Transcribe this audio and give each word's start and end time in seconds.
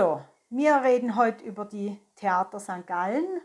Also, 0.00 0.22
wir 0.48 0.76
reden 0.76 1.14
heute 1.14 1.44
über 1.44 1.66
die 1.66 2.00
Theater 2.16 2.58
St. 2.58 2.86
Gallen. 2.86 3.42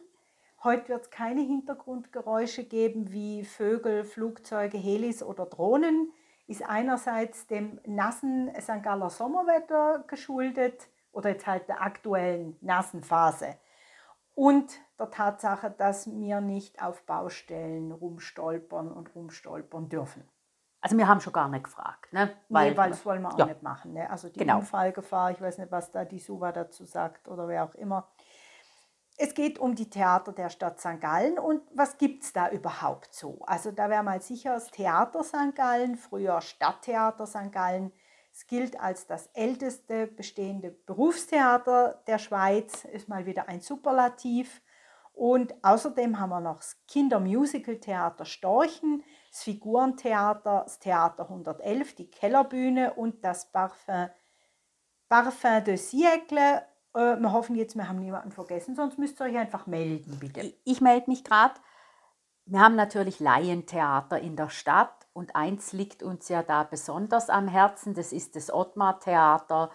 Heute 0.64 0.88
wird 0.88 1.02
es 1.02 1.10
keine 1.10 1.42
Hintergrundgeräusche 1.42 2.64
geben 2.64 3.12
wie 3.12 3.44
Vögel, 3.44 4.06
Flugzeuge, 4.06 4.78
Helis 4.78 5.22
oder 5.22 5.48
Drohnen. 5.48 6.14
Ist 6.48 6.64
einerseits 6.64 7.46
dem 7.48 7.82
nassen 7.86 8.54
St. 8.58 8.82
Galler 8.82 9.10
Sommerwetter 9.10 10.06
geschuldet 10.08 10.88
oder 11.12 11.32
jetzt 11.32 11.46
halt 11.46 11.68
der 11.68 11.82
aktuellen 11.82 12.56
nassen 12.62 13.04
Phase. 13.04 13.58
Und 14.34 14.80
der 14.98 15.12
Tatsache, 15.12 15.72
dass 15.72 16.10
wir 16.10 16.40
nicht 16.40 16.82
auf 16.82 17.04
Baustellen 17.04 17.92
rumstolpern 17.92 18.94
und 18.94 19.14
rumstolpern 19.14 19.90
dürfen. 19.90 20.24
Also 20.86 21.00
wir 21.00 21.08
haben 21.08 21.20
schon 21.20 21.34
gar 21.34 21.50
nicht 21.50 21.64
gefragt. 21.64 22.14
Ne? 22.14 22.32
Weil, 22.48 22.70
nee, 22.70 22.78
weil 22.78 22.92
das 22.92 23.04
wollen 23.08 23.24
wir 23.24 23.34
auch 23.34 23.40
ja. 23.40 23.48
nicht 23.48 23.64
machen. 23.64 23.94
Ne? 23.94 24.08
Also 24.08 24.30
die 24.30 24.38
Genau. 24.38 24.60
Unfallgefahr, 24.60 25.32
ich 25.32 25.42
weiß 25.42 25.58
nicht, 25.58 25.72
was 25.72 25.90
da 25.90 26.06
die 26.06 26.20
SUVA 26.20 26.52
dazu 26.52 26.86
sagt 26.86 27.28
oder 27.28 27.48
wer 27.48 27.64
auch 27.64 27.74
immer. 27.74 28.08
Es 29.18 29.34
geht 29.34 29.58
um 29.58 29.74
die 29.74 29.90
Theater 29.90 30.32
der 30.32 30.50
Stadt 30.50 30.80
St. 30.80 31.02
Gallen 31.02 31.40
und 31.40 31.64
was 31.74 31.98
gibt 31.98 32.24
es 32.24 32.34
da 32.34 32.52
überhaupt 32.52 33.16
so? 33.16 33.40
Also 33.48 33.72
da 33.72 33.90
wäre 33.90 34.04
mal 34.04 34.22
sicher 34.22 34.54
das 34.54 34.70
Theater 34.70 35.24
St. 35.24 35.56
Gallen, 35.56 35.96
früher 35.98 36.40
Stadttheater 36.40 37.26
St. 37.26 37.52
Gallen. 37.52 37.92
Es 38.32 38.46
gilt 38.46 38.80
als 38.80 39.08
das 39.08 39.26
älteste 39.34 40.06
bestehende 40.06 40.70
Berufstheater 40.70 42.04
der 42.06 42.20
Schweiz, 42.20 42.86
ist 42.86 43.10
mal 43.10 43.26
wieder 43.26 43.50
ein 43.50 43.62
Superlativ. 43.62 44.62
Und 45.14 45.56
außerdem 45.64 46.20
haben 46.20 46.30
wir 46.30 46.42
noch 46.42 46.58
das 46.58 46.78
Kindermusicaltheater 46.88 48.26
Storchen, 48.26 49.04
das 49.36 49.44
Figurentheater, 49.44 50.62
das 50.64 50.80
Theater 50.80 51.24
111, 51.24 51.96
die 51.96 52.10
Kellerbühne 52.10 52.94
und 52.94 53.22
das 53.26 53.52
Parfum, 53.52 54.08
Parfum 55.10 55.62
de 55.66 55.76
Siècle. 55.76 56.62
Äh, 56.94 57.18
wir 57.20 57.34
hoffen 57.34 57.58
jetzt, 57.58 57.76
wir 57.76 57.90
haben 57.90 58.00
niemanden 58.00 58.32
vergessen, 58.32 58.78
sonst 58.78 58.98
müsst 58.98 59.20
ihr 59.20 59.26
euch 59.26 59.38
einfach 59.38 59.68
melden, 59.68 60.20
bitte. 60.22 60.40
Ich, 60.40 60.62
ich 60.64 60.82
melde 60.82 61.10
mich 61.10 61.26
gerade. 61.26 61.56
Wir 62.46 62.62
haben 62.62 62.76
natürlich 62.76 63.20
Laientheater 63.20 64.20
in 64.20 64.38
der 64.38 64.50
Stadt 64.50 65.06
und 65.12 65.36
eins 65.36 65.74
liegt 65.74 66.02
uns 66.02 66.30
ja 66.30 66.42
da 66.42 66.64
besonders 66.64 67.30
am 67.30 67.50
Herzen, 67.50 67.94
das 67.94 68.14
ist 68.14 68.38
das 68.38 68.54
Ottmar-Theater, 68.54 69.70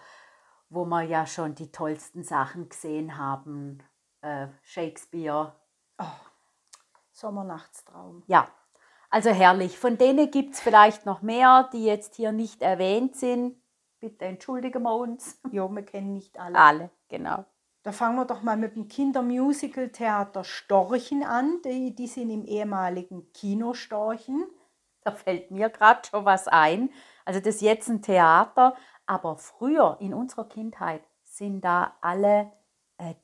wo 0.69 0.85
wir 0.85 1.03
ja 1.03 1.27
schon 1.27 1.53
die 1.53 1.71
tollsten 1.71 2.23
Sachen 2.23 2.67
gesehen 2.67 3.19
haben. 3.19 3.83
Äh, 4.21 4.47
Shakespeare. 4.63 5.53
Oh, 5.99 6.05
Sommernachtstraum. 7.11 8.23
Ja, 8.25 8.47
also 9.11 9.29
herrlich. 9.29 9.77
Von 9.77 9.97
denen 9.97 10.31
gibt 10.31 10.55
es 10.55 10.61
vielleicht 10.61 11.05
noch 11.05 11.21
mehr, 11.21 11.69
die 11.73 11.85
jetzt 11.85 12.15
hier 12.15 12.31
nicht 12.31 12.61
erwähnt 12.61 13.17
sind. 13.17 13.61
Bitte 13.99 14.25
entschuldigen 14.25 14.81
wir 14.83 14.95
uns. 14.95 15.39
Jo, 15.51 15.69
wir 15.69 15.83
kennen 15.83 16.13
nicht 16.13 16.39
alle. 16.39 16.57
Alle, 16.57 16.89
genau. 17.09 17.45
Da 17.83 17.91
fangen 17.91 18.15
wir 18.15 18.25
doch 18.25 18.41
mal 18.41 18.57
mit 18.57 18.75
dem 18.75 18.87
Kindermusicaltheater 18.87 20.43
Storchen 20.43 21.23
an. 21.23 21.61
Die, 21.65 21.93
die 21.93 22.07
sind 22.07 22.29
im 22.29 22.45
ehemaligen 22.45 23.31
Kino 23.33 23.73
Storchen. 23.73 24.45
Da 25.03 25.11
fällt 25.11 25.51
mir 25.51 25.69
gerade 25.69 26.01
schon 26.07 26.25
was 26.25 26.47
ein. 26.47 26.89
Also 27.25 27.39
das 27.39 27.55
ist 27.55 27.61
jetzt 27.61 27.89
ein 27.89 28.01
Theater, 28.01 28.75
aber 29.05 29.35
früher 29.37 29.97
in 29.99 30.13
unserer 30.13 30.47
Kindheit 30.47 31.03
sind 31.23 31.61
da 31.61 31.95
alle 32.01 32.51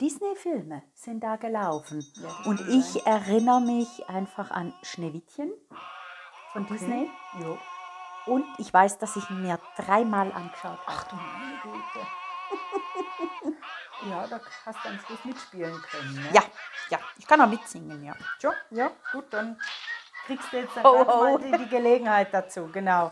Disney-Filme 0.01 0.83
sind 0.93 1.23
da 1.23 1.35
gelaufen. 1.35 2.05
Ja, 2.15 2.49
Und 2.49 2.61
ich 2.69 3.05
erinnere 3.05 3.61
mich 3.61 4.09
einfach 4.09 4.51
an 4.51 4.73
Schneewittchen 4.81 5.51
von 6.51 6.65
Disney. 6.67 7.09
Jo. 7.39 7.57
Und 8.25 8.45
ich 8.57 8.73
weiß, 8.73 8.97
dass 8.97 9.15
ich 9.15 9.29
ihn 9.29 9.41
mir 9.41 9.59
dreimal 9.77 10.31
angeschaut 10.31 10.79
habe. 10.79 10.81
Ach 10.87 11.03
du 11.05 11.15
meine 11.15 11.59
Güte. 11.61 12.07
ja, 14.09 14.27
da 14.27 14.39
hast 14.65 14.83
du 14.83 14.89
am 14.89 14.99
Schluss 14.99 15.25
mitspielen 15.25 15.81
können. 15.81 16.15
Ne? 16.15 16.29
Ja, 16.33 16.43
ja, 16.89 16.99
ich 17.17 17.27
kann 17.27 17.39
auch 17.41 17.47
mitsingen, 17.47 18.03
ja. 18.03 18.15
Ja, 18.41 18.53
ja, 18.71 18.91
gut, 19.11 19.25
dann 19.31 19.59
kriegst 20.25 20.51
du 20.51 20.57
jetzt 20.57 20.75
ho. 20.83 21.03
mal 21.03 21.37
die, 21.39 21.51
die 21.51 21.69
Gelegenheit 21.69 22.33
dazu, 22.33 22.67
genau. 22.71 23.11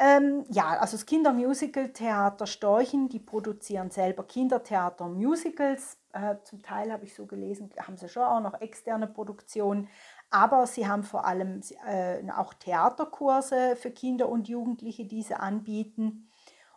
Ähm, 0.00 0.44
ja, 0.48 0.78
also 0.78 0.96
das 0.96 1.06
Kindermusical-Theater 1.06 2.46
Storchen, 2.46 3.08
die 3.08 3.18
produzieren 3.18 3.90
selber 3.90 4.22
Kindertheater 4.22 5.04
und 5.04 5.18
Musicals. 5.18 5.98
Äh, 6.12 6.36
zum 6.44 6.62
Teil 6.62 6.92
habe 6.92 7.04
ich 7.04 7.14
so 7.14 7.26
gelesen, 7.26 7.70
haben 7.80 7.96
sie 7.96 8.08
schon 8.08 8.22
auch 8.22 8.40
noch 8.40 8.60
externe 8.60 9.08
Produktionen. 9.08 9.88
Aber 10.30 10.68
sie 10.68 10.86
haben 10.86 11.02
vor 11.02 11.24
allem 11.24 11.62
äh, 11.84 12.22
auch 12.30 12.54
Theaterkurse 12.54 13.74
für 13.74 13.90
Kinder 13.90 14.28
und 14.28 14.48
Jugendliche, 14.48 15.04
die 15.04 15.22
sie 15.22 15.34
anbieten. 15.34 16.28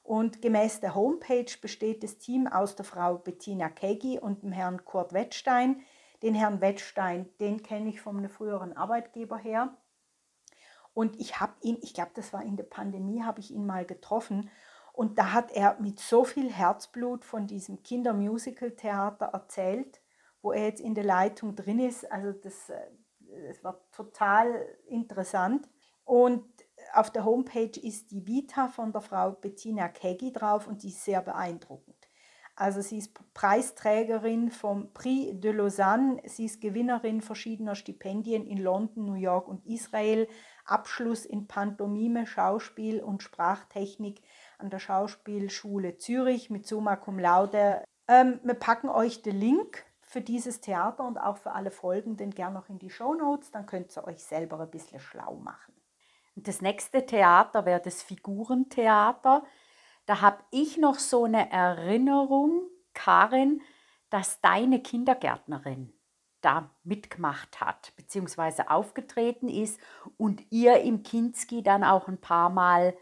Und 0.03 0.41
gemäß 0.41 0.79
der 0.79 0.95
Homepage 0.95 1.51
besteht 1.61 2.03
das 2.03 2.17
Team 2.17 2.47
aus 2.47 2.75
der 2.75 2.85
Frau 2.85 3.17
Bettina 3.19 3.69
Keggi 3.69 4.19
und 4.19 4.41
dem 4.41 4.51
Herrn 4.51 4.83
Kurt 4.83 5.13
Wettstein. 5.13 5.81
Den 6.23 6.33
Herrn 6.33 6.59
Wettstein, 6.59 7.29
den 7.39 7.61
kenne 7.61 7.89
ich 7.89 8.01
von 8.01 8.17
einem 8.17 8.29
früheren 8.29 8.75
Arbeitgeber 8.75 9.37
her. 9.37 9.75
Und 10.93 11.19
ich 11.19 11.39
habe 11.39 11.53
ihn, 11.61 11.77
ich 11.81 11.93
glaube, 11.93 12.11
das 12.15 12.33
war 12.33 12.43
in 12.43 12.57
der 12.57 12.63
Pandemie, 12.63 13.23
habe 13.23 13.39
ich 13.39 13.51
ihn 13.51 13.65
mal 13.65 13.85
getroffen. 13.85 14.49
Und 14.93 15.17
da 15.17 15.31
hat 15.31 15.51
er 15.51 15.79
mit 15.79 15.99
so 15.99 16.23
viel 16.23 16.51
Herzblut 16.51 17.23
von 17.23 17.47
diesem 17.47 17.81
Kindermusical-Theater 17.81 19.27
erzählt, 19.27 20.01
wo 20.41 20.51
er 20.51 20.65
jetzt 20.65 20.81
in 20.81 20.95
der 20.95 21.05
Leitung 21.05 21.55
drin 21.55 21.79
ist. 21.79 22.11
Also 22.11 22.33
das, 22.33 22.69
äh, 22.69 22.91
das 23.47 23.63
war 23.63 23.79
total 23.91 24.65
interessant. 24.87 25.69
Und 26.03 26.45
auf 26.93 27.09
der 27.11 27.23
Homepage 27.23 27.79
ist 27.79 28.11
die 28.11 28.27
Vita 28.27 28.67
von 28.67 28.91
der 28.91 29.01
Frau 29.01 29.31
Bettina 29.31 29.87
Keggi 29.87 30.33
drauf 30.33 30.67
und 30.67 30.83
die 30.83 30.89
ist 30.89 31.05
sehr 31.05 31.21
beeindruckend. 31.21 31.95
Also 32.55 32.81
sie 32.81 32.97
ist 32.97 33.17
Preisträgerin 33.33 34.51
vom 34.51 34.93
Prix 34.93 35.39
de 35.39 35.51
Lausanne, 35.51 36.21
sie 36.25 36.45
ist 36.45 36.59
Gewinnerin 36.59 37.21
verschiedener 37.21 37.75
Stipendien 37.75 38.45
in 38.45 38.57
London, 38.57 39.05
New 39.05 39.13
York 39.13 39.47
und 39.47 39.65
Israel, 39.65 40.27
Abschluss 40.71 41.25
in 41.25 41.47
Pantomime, 41.47 42.25
Schauspiel 42.25 43.01
und 43.01 43.21
Sprachtechnik 43.21 44.21
an 44.57 44.69
der 44.69 44.79
Schauspielschule 44.79 45.97
Zürich 45.97 46.49
mit 46.49 46.65
Summa 46.65 46.95
Cum 46.95 47.19
Laude. 47.19 47.83
Ähm, 48.07 48.39
wir 48.43 48.55
packen 48.55 48.89
euch 48.89 49.21
den 49.21 49.39
Link 49.39 49.85
für 50.01 50.21
dieses 50.21 50.59
Theater 50.59 51.05
und 51.05 51.17
auch 51.17 51.37
für 51.37 51.51
alle 51.53 51.71
Folgenden 51.71 52.31
gern 52.31 52.53
noch 52.53 52.67
in 52.69 52.79
die 52.79 52.89
Show 52.89 53.13
Notes, 53.13 53.51
dann 53.51 53.65
könnt 53.65 53.95
ihr 53.95 54.05
euch 54.05 54.23
selber 54.23 54.59
ein 54.59 54.69
bisschen 54.69 54.99
schlau 54.99 55.35
machen. 55.35 55.73
Und 56.35 56.47
das 56.47 56.61
nächste 56.61 57.05
Theater 57.05 57.65
wäre 57.65 57.81
das 57.81 58.03
Figurentheater. 58.03 59.43
Da 60.05 60.21
habe 60.21 60.43
ich 60.51 60.77
noch 60.77 60.99
so 60.99 61.23
eine 61.25 61.49
Erinnerung, 61.51 62.63
Karin, 62.93 63.61
dass 64.09 64.41
deine 64.41 64.81
Kindergärtnerin 64.81 65.93
da 66.41 66.69
mitgemacht 66.83 67.61
hat, 67.61 67.93
beziehungsweise 67.95 68.69
aufgetreten 68.69 69.47
ist 69.47 69.79
und 70.17 70.51
ihr 70.51 70.81
im 70.81 71.03
Kinski 71.03 71.63
dann 71.63 71.83
auch 71.83 72.07
ein 72.07 72.19
paar 72.19 72.49
Mal 72.49 72.95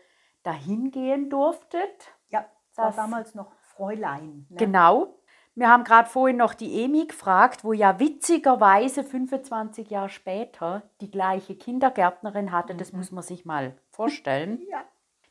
dahin 0.44 0.92
gehen 0.92 1.30
durftet. 1.30 2.14
Ja, 2.30 2.46
das 2.76 2.98
war 2.98 3.04
damals 3.04 3.36
noch 3.36 3.52
Fräulein. 3.62 4.46
Ne? 4.50 4.58
Genau. 4.58 5.16
Wir 5.56 5.70
haben 5.70 5.84
gerade 5.84 6.08
vorhin 6.08 6.38
noch 6.38 6.54
die 6.54 6.84
Emi 6.84 7.08
gefragt, 7.08 7.64
wo 7.64 7.74
ja 7.74 8.00
witzigerweise 8.00 9.04
25 9.04 9.90
Jahre 9.90 10.10
später 10.10 10.84
die 11.02 11.12
gleiche 11.12 11.56
Kindergärtnerin 11.56 12.52
hatte. 12.52 12.76
Das 12.76 12.94
muss 12.94 13.12
man 13.12 13.24
sich 13.24 13.46
mal 13.46 13.76
vorstellen. 13.90 14.62
Ja. 14.70 14.84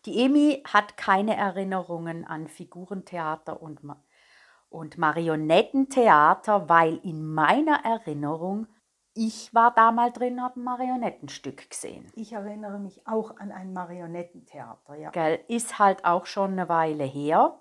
Die 0.04 0.24
Emi 0.24 0.62
hat 0.66 0.96
keine 0.96 1.36
Erinnerungen 1.36 2.24
an 2.24 2.46
Figurentheater 2.46 3.60
und, 3.60 3.82
und 4.70 4.98
Marionettentheater, 4.98 6.68
weil 6.68 6.96
in 7.02 7.24
meiner 7.26 7.84
Erinnerung, 7.84 8.66
ich 9.14 9.54
war 9.54 9.72
da 9.74 9.90
mal 9.92 10.12
drin, 10.12 10.42
habe 10.42 10.60
ein 10.60 10.64
Marionettenstück 10.64 11.70
gesehen. 11.70 12.10
Ich 12.14 12.32
erinnere 12.32 12.78
mich 12.78 13.06
auch 13.06 13.36
an 13.38 13.50
ein 13.50 13.72
Marionettentheater, 13.72 14.94
ja. 14.94 15.10
Gell, 15.10 15.40
ist 15.48 15.78
halt 15.78 16.04
auch 16.04 16.26
schon 16.26 16.52
eine 16.52 16.68
Weile 16.68 17.04
her. 17.04 17.58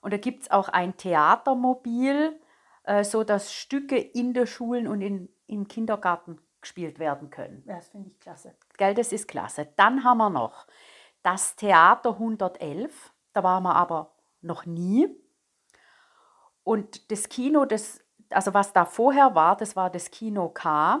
Und 0.00 0.12
da 0.12 0.16
gibt 0.16 0.42
es 0.42 0.50
auch 0.50 0.68
ein 0.68 0.96
Theatermobil, 0.96 2.40
äh, 2.84 3.04
so 3.04 3.24
dass 3.24 3.52
Stücke 3.52 3.98
in 3.98 4.32
den 4.32 4.46
Schulen 4.46 4.86
und 4.86 5.02
in, 5.02 5.28
im 5.46 5.66
Kindergarten 5.68 6.40
gespielt 6.60 6.98
werden 6.98 7.30
können. 7.30 7.62
Ja, 7.66 7.76
das 7.76 7.88
finde 7.88 8.10
ich 8.10 8.18
klasse. 8.20 8.54
Gell, 8.76 8.94
das 8.94 9.12
ist 9.12 9.28
klasse. 9.28 9.68
Dann 9.76 10.04
haben 10.04 10.18
wir 10.18 10.30
noch 10.30 10.66
das 11.22 11.56
Theater 11.56 12.10
111. 12.10 13.12
Da 13.32 13.42
waren 13.42 13.62
wir 13.62 13.74
aber 13.74 14.14
noch 14.40 14.66
nie. 14.66 15.08
Und 16.68 17.10
das 17.10 17.30
Kino, 17.30 17.64
das, 17.64 18.04
also 18.28 18.52
was 18.52 18.74
da 18.74 18.84
vorher 18.84 19.34
war, 19.34 19.56
das 19.56 19.74
war 19.74 19.88
das 19.88 20.10
Kino 20.10 20.50
K. 20.50 21.00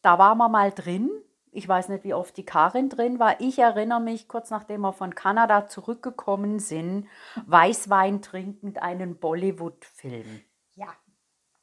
Da 0.00 0.16
waren 0.16 0.38
wir 0.38 0.48
mal 0.48 0.70
drin. 0.70 1.10
Ich 1.50 1.66
weiß 1.66 1.88
nicht, 1.88 2.04
wie 2.04 2.14
oft 2.14 2.36
die 2.36 2.44
Karin 2.44 2.88
drin 2.88 3.18
war. 3.18 3.40
Ich 3.40 3.58
erinnere 3.58 3.98
mich, 4.00 4.28
kurz 4.28 4.50
nachdem 4.50 4.82
wir 4.82 4.92
von 4.92 5.16
Kanada 5.16 5.66
zurückgekommen 5.66 6.60
sind, 6.60 7.08
Weißwein 7.46 8.22
trinkend 8.22 8.80
einen 8.80 9.18
Bollywood-Film. 9.18 10.40
Ja. 10.76 10.94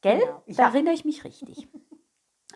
Gell? 0.01 0.19
Genau. 0.19 0.43
Da 0.45 0.63
Ja. 0.63 0.67
erinnere 0.67 0.93
ich 0.93 1.05
mich 1.05 1.23
richtig. 1.23 1.69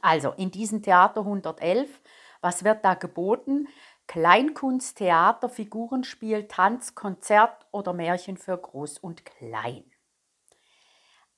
Also, 0.04 0.32
in 0.32 0.50
diesem 0.50 0.82
Theater 0.82 1.22
111, 1.22 2.02
was 2.42 2.64
wird 2.64 2.84
da 2.84 2.96
geboten? 2.96 3.68
Kleinkunst, 4.08 4.98
Theater, 4.98 5.48
Figurenspiel, 5.48 6.48
Tanz, 6.48 6.96
Konzert 6.96 7.68
oder 7.72 7.94
Märchen 7.94 8.38
für 8.38 8.58
Groß 8.58 8.98
und 8.98 9.26
Klein. 9.26 9.91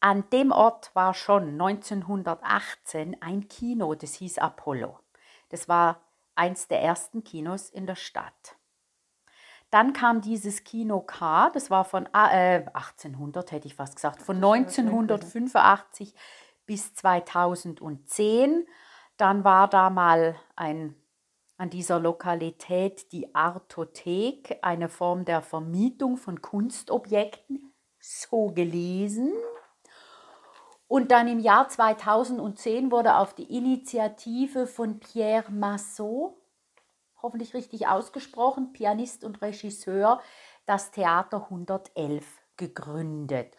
An 0.04 0.30
dem 0.32 0.52
Ort 0.52 0.94
war 0.96 1.14
schon 1.14 1.52
1918 1.52 3.22
ein 3.22 3.48
Kino, 3.48 3.96
das 3.96 4.16
hieß 4.16 4.38
Apollo. 4.38 5.00
Das 5.48 5.70
war 5.70 6.02
eins 6.36 6.68
der 6.68 6.82
ersten 6.82 7.24
Kinos 7.24 7.70
in 7.70 7.88
der 7.88 7.96
Stadt. 7.96 8.58
Dann 9.70 9.94
kam 9.94 10.20
dieses 10.20 10.66
Kino 10.66 11.00
K, 11.00 11.50
das 11.52 11.72
war 11.72 11.86
von 11.86 12.08
äh, 12.08 12.66
1800, 12.74 13.54
hätte 13.54 13.66
ich 13.66 13.76
fast 13.76 13.96
gesagt, 13.96 14.22
von 14.22 14.42
Das 14.42 14.52
wäre 14.52 14.72
schön 14.74 14.86
gewesen. 14.88 15.56
1985 15.56 16.16
bis 16.66 16.94
2010. 16.96 18.68
Dann 19.16 19.46
war 19.46 19.70
da 19.70 19.90
mal 19.90 20.36
ein, 20.58 20.98
an 21.56 21.70
dieser 21.70 22.02
Lokalität 22.02 23.14
die 23.14 23.34
Artothek, 23.34 24.60
eine 24.64 24.90
Form 24.90 25.24
der 25.24 25.42
Vermietung 25.42 26.18
von 26.18 26.42
Kunstobjekten, 26.42 27.74
so 28.00 28.48
gelesen. 28.48 29.32
Und 30.94 31.10
dann 31.10 31.28
im 31.28 31.40
Jahr 31.40 31.68
2010 31.68 32.92
wurde 32.92 33.16
auf 33.16 33.34
die 33.34 33.58
Initiative 33.58 34.68
von 34.68 35.00
Pierre 35.00 35.52
Massot, 35.52 36.36
hoffentlich 37.20 37.56
richtig 37.56 37.88
ausgesprochen, 37.88 38.74
Pianist 38.74 39.24
und 39.24 39.42
Regisseur, 39.42 40.22
das 40.68 40.92
Theater 40.92 41.46
111 41.46 42.24
gegründet, 42.58 43.58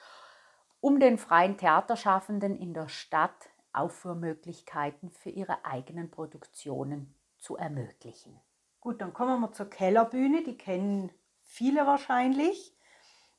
um 0.80 1.00
den 1.00 1.18
freien 1.18 1.58
Theaterschaffenden 1.58 2.56
in 2.56 2.72
der 2.72 2.88
Stadt 2.88 3.50
Aufführmöglichkeiten 3.72 5.10
für 5.10 5.30
ihre 5.30 5.64
eigenen 5.64 6.12
Produktionen 6.12 7.16
zu 7.38 7.56
ermöglichen. 7.56 8.40
Gut, 8.78 9.00
dann 9.00 9.12
kommen 9.12 9.40
wir 9.40 9.50
zur 9.50 9.68
Kellerbühne. 9.68 10.44
Die 10.44 10.56
kennen 10.56 11.10
viele 11.42 11.84
wahrscheinlich. 11.84 12.73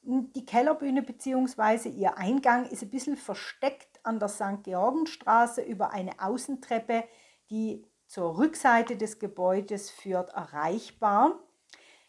Die 0.07 0.45
Kellerbühne 0.45 1.01
bzw. 1.01 1.89
ihr 1.89 2.17
Eingang 2.17 2.65
ist 2.67 2.83
ein 2.83 2.91
bisschen 2.91 3.17
versteckt 3.17 3.99
an 4.03 4.19
der 4.19 4.29
St. 4.29 4.63
Georgenstraße 4.63 5.63
über 5.63 5.91
eine 5.91 6.19
Außentreppe, 6.19 7.03
die 7.49 7.83
zur 8.05 8.37
Rückseite 8.37 8.97
des 8.97 9.17
Gebäudes 9.17 9.89
führt, 9.89 10.29
erreichbar. 10.33 11.39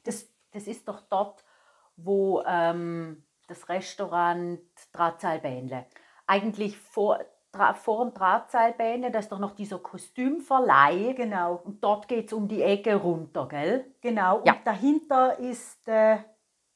Das, 0.04 0.28
das 0.52 0.66
ist 0.66 0.86
doch 0.88 1.00
dort, 1.08 1.42
wo 1.96 2.42
ähm, 2.46 3.24
das 3.48 3.68
Restaurant 3.70 4.60
Drahtseilbähnle. 4.92 5.86
Eigentlich 6.26 6.76
vor, 6.76 7.18
dra, 7.50 7.72
vor 7.72 8.04
dem 8.04 8.12
Drahtseilbähnle, 8.12 9.10
da 9.10 9.20
ist 9.20 9.32
doch 9.32 9.38
noch 9.38 9.54
dieser 9.54 9.78
Kostümverleih. 9.78 11.14
Genau, 11.14 11.62
Und 11.64 11.82
dort 11.82 12.08
geht 12.08 12.26
es 12.26 12.32
um 12.34 12.46
die 12.46 12.62
Ecke 12.62 12.96
runter, 12.96 13.48
gell? 13.48 13.94
genau. 14.02 14.42
Ja. 14.44 14.52
Und 14.54 14.66
dahinter 14.66 15.38
ist 15.38 15.86
der 15.86 16.26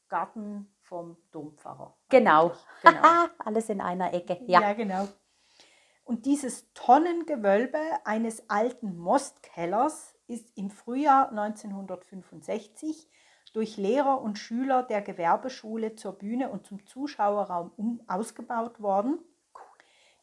Garten 0.08 0.69
vom 0.90 1.16
Dompfarrer. 1.30 1.96
Genau. 2.08 2.50
genau. 2.82 3.26
Alles 3.38 3.70
in 3.70 3.80
einer 3.80 4.12
Ecke. 4.12 4.40
Ja. 4.46 4.60
Ja. 4.60 4.72
genau. 4.72 5.08
Und 6.04 6.26
dieses 6.26 6.72
Tonnengewölbe 6.74 7.78
eines 8.04 8.50
alten 8.50 8.98
Mostkellers 8.98 10.16
ist 10.26 10.50
im 10.56 10.70
Frühjahr 10.70 11.30
1965 11.30 13.08
durch 13.52 13.76
Lehrer 13.76 14.20
und 14.20 14.36
Schüler 14.36 14.82
der 14.82 15.00
Gewerbeschule 15.02 15.94
zur 15.94 16.18
Bühne 16.18 16.50
und 16.50 16.66
zum 16.66 16.84
Zuschauerraum 16.86 17.70
um, 17.76 18.02
ausgebaut 18.08 18.80
worden. 18.80 19.20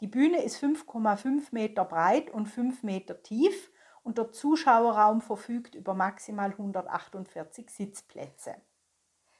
Die 0.01 0.07
Bühne 0.07 0.43
ist 0.43 0.61
5,5 0.61 1.47
Meter 1.51 1.85
breit 1.85 2.29
und 2.29 2.47
5 2.47 2.83
Meter 2.83 3.23
tief 3.23 3.71
und 4.03 4.17
der 4.17 4.33
Zuschauerraum 4.33 5.21
verfügt 5.21 5.75
über 5.75 5.93
maximal 5.93 6.51
148 6.51 7.69
Sitzplätze. 7.69 8.55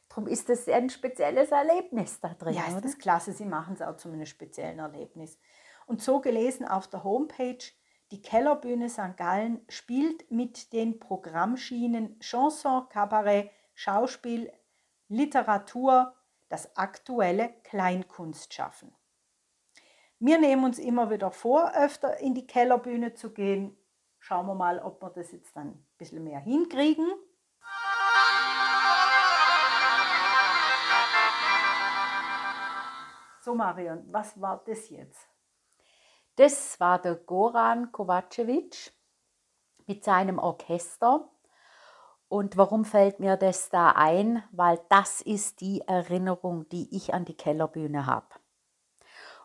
Darum 0.10 0.28
ist 0.28 0.50
das 0.50 0.68
ein 0.68 0.90
spezielles 0.90 1.52
Erlebnis 1.52 2.20
da 2.20 2.30
drin, 2.34 2.54
Ja, 2.54 2.64
ist 2.64 2.72
oder? 2.74 2.82
das 2.82 2.98
klasse. 2.98 3.34
Sie 3.34 3.46
machen 3.46 3.74
es 3.74 3.82
auch 3.82 3.98
zu 3.98 4.10
einem 4.10 4.26
speziellen 4.26 4.80
Erlebnis. 4.80 5.38
Und 5.86 6.02
so 6.02 6.20
gelesen 6.22 6.68
auf 6.68 6.88
der 6.88 7.04
Homepage, 7.04 7.58
die 8.12 8.22
Kellerbühne 8.22 8.90
St. 8.90 9.18
Gallen 9.18 9.62
spielt 9.68 10.32
mit 10.32 10.72
den 10.74 11.00
Programmschienen 11.00 12.20
Chanson, 12.20 12.88
Kabarett, 12.90 13.52
Schauspiel, 13.74 14.52
Literatur, 15.10 16.14
das 16.50 16.76
aktuelle 16.78 17.54
Kleinkunstschaffen. 17.64 18.94
Wir 20.20 20.40
nehmen 20.40 20.64
uns 20.64 20.80
immer 20.80 21.10
wieder 21.12 21.32
vor, 21.32 21.74
öfter 21.76 22.18
in 22.20 22.34
die 22.34 22.48
Kellerbühne 22.48 23.14
zu 23.14 23.34
gehen. 23.34 23.78
Schauen 24.20 24.48
wir 24.48 24.56
mal, 24.56 24.80
ob 24.80 25.02
wir 25.02 25.10
das 25.10 25.32
jetzt 25.32 25.56
dann 25.56 25.68
ein 25.68 25.86
bisschen 25.98 26.24
mehr 26.24 26.40
hinkriegen. 26.40 27.08
So, 33.48 33.56
Marion, 33.56 34.04
was 34.12 34.42
war 34.42 34.62
das 34.66 34.90
jetzt? 34.90 35.26
Das 36.36 36.78
war 36.82 37.02
der 37.02 37.16
Goran 37.16 37.94
Kovacevic 37.94 38.92
mit 39.86 40.04
seinem 40.04 40.38
Orchester. 40.38 41.30
Und 42.28 42.58
warum 42.58 42.84
fällt 42.84 43.22
mir 43.22 43.38
das 43.38 43.70
da 43.70 43.92
ein? 43.92 44.44
Weil 44.52 44.82
das 44.90 45.22
ist 45.22 45.62
die 45.62 45.80
Erinnerung, 45.88 46.68
die 46.68 46.94
ich 46.94 47.14
an 47.14 47.24
die 47.24 47.38
Kellerbühne 47.38 48.06
habe. 48.06 48.28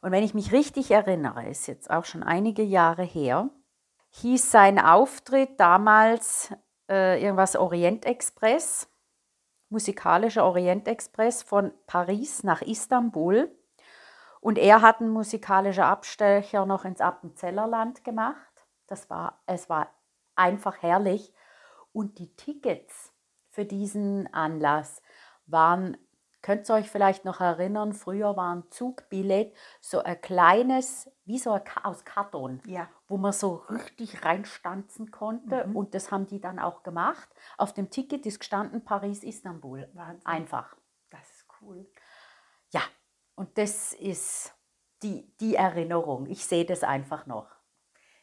Und 0.01 0.11
wenn 0.11 0.25
ich 0.25 0.35
mich 0.35 0.51
richtig 0.51 0.91
erinnere, 0.91 1.49
ist 1.49 1.69
jetzt 1.69 1.89
auch 1.89 2.05
schon 2.05 2.25
einige 2.25 2.65
Jahre 2.65 3.05
her, 3.05 3.51
hieß 4.11 4.51
sein 4.51 4.81
Auftritt 4.81 5.61
damals 5.61 6.53
äh, 6.91 7.23
irgendwas 7.23 7.55
Orientexpress, 7.55 8.89
musikalischer 9.69 10.45
Orientexpress 10.45 11.45
von 11.45 11.73
Paris 11.87 12.43
nach 12.43 12.63
Istanbul. 12.63 13.57
Und 14.43 14.59
er 14.59 14.83
hat 14.83 15.01
einen 15.01 15.11
musikalischen 15.11 15.85
Abstecher 15.85 16.67
noch 16.67 16.85
ins 16.85 17.01
Appenzellerland 17.01 18.03
gemacht. 18.03 18.67
Das 18.89 19.09
war, 19.09 19.41
es 19.47 19.71
war 19.71 19.89
einfach 20.35 20.83
herrlich. 20.83 21.33
Und 21.93 22.19
die 22.19 22.35
Tickets 22.35 23.13
für 23.51 23.65
diesen 23.65 24.27
Anlass 24.35 25.01
waren, 25.47 25.97
könnt 26.43 26.69
ihr 26.69 26.75
euch 26.75 26.91
vielleicht 26.91 27.25
noch 27.25 27.41
erinnern, 27.41 27.93
früher 27.93 28.37
war 28.37 28.57
ein 28.57 28.65
Zugbillett 28.71 29.55
so 29.81 30.03
ein 30.03 30.21
kleines, 30.21 31.09
wie 31.25 31.39
so 31.39 31.53
ein 31.53 31.63
aus 31.85 32.05
Karton, 32.05 32.61
Ja, 32.67 32.89
wo 33.07 33.19
man 33.19 33.33
so 33.33 33.55
richtig 33.71 34.25
reinstanzen 34.25 35.13
konnte. 35.13 35.69
Mhm. 35.69 35.77
Und 35.77 35.95
das 35.95 36.11
haben 36.11 36.27
die 36.27 36.41
dann 36.41 36.59
auch 36.59 36.83
gemacht. 36.83 37.29
Auf 37.59 37.75
dem 37.75 37.91
Ticket 37.91 38.27
ist 38.27 38.41
gestanden 38.41 38.85
Paris-Istanbul. 38.85 39.89
Einfach. 40.25 40.75
das 41.11 41.31
ist 41.31 41.47
cool. 41.61 41.87
Und 43.35 43.59
das 43.59 43.93
ist 43.93 44.55
die, 45.03 45.35
die 45.39 45.57
Erinnerung. 45.57 46.27
Ich 46.27 46.45
sehe 46.45 46.65
das 46.65 46.85
einfach 46.85 47.27
noch. 47.27 47.57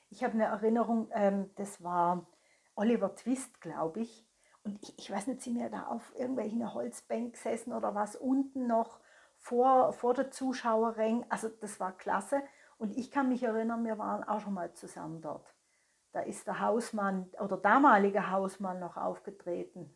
Ich 0.10 0.24
habe 0.24 0.34
eine 0.34 0.46
Erinnerung, 0.46 1.10
ähm, 1.14 1.52
das 1.56 1.84
war 1.84 2.28
Oliver 2.76 3.16
Twist, 3.16 3.62
glaube 3.62 4.02
ich. 4.02 4.26
Und 4.64 4.82
ich, 4.82 4.98
ich 4.98 5.12
weiß 5.12 5.28
nicht, 5.28 5.42
sind 5.42 5.58
wir 5.58 5.70
da 5.70 5.88
auf 5.88 6.14
irgendwelchen 6.16 6.74
Holzbänken 6.74 7.34
gesessen 7.34 7.74
oder 7.74 7.96
was 7.96 8.16
unten 8.16 8.68
noch 8.68 9.00
vor, 9.38 9.94
vor 9.94 10.14
der 10.14 10.32
Zuschauerring. 10.32 11.26
Also 11.30 11.50
das 11.50 11.80
war 11.80 11.92
klasse. 11.98 12.42
Und 12.78 12.96
ich 12.98 13.12
kann 13.12 13.30
mich 13.30 13.44
erinnern, 13.44 13.84
wir 13.86 13.98
waren 13.98 14.24
auch 14.24 14.42
schon 14.42 14.54
mal 14.54 14.74
zusammen 14.74 15.22
dort. 15.22 15.54
Da 16.12 16.22
ist 16.22 16.48
der 16.48 16.60
Hausmann 16.60 17.30
oder 17.40 17.58
damalige 17.58 18.32
Hausmann 18.32 18.80
noch 18.80 18.98
aufgetreten. 18.98 19.96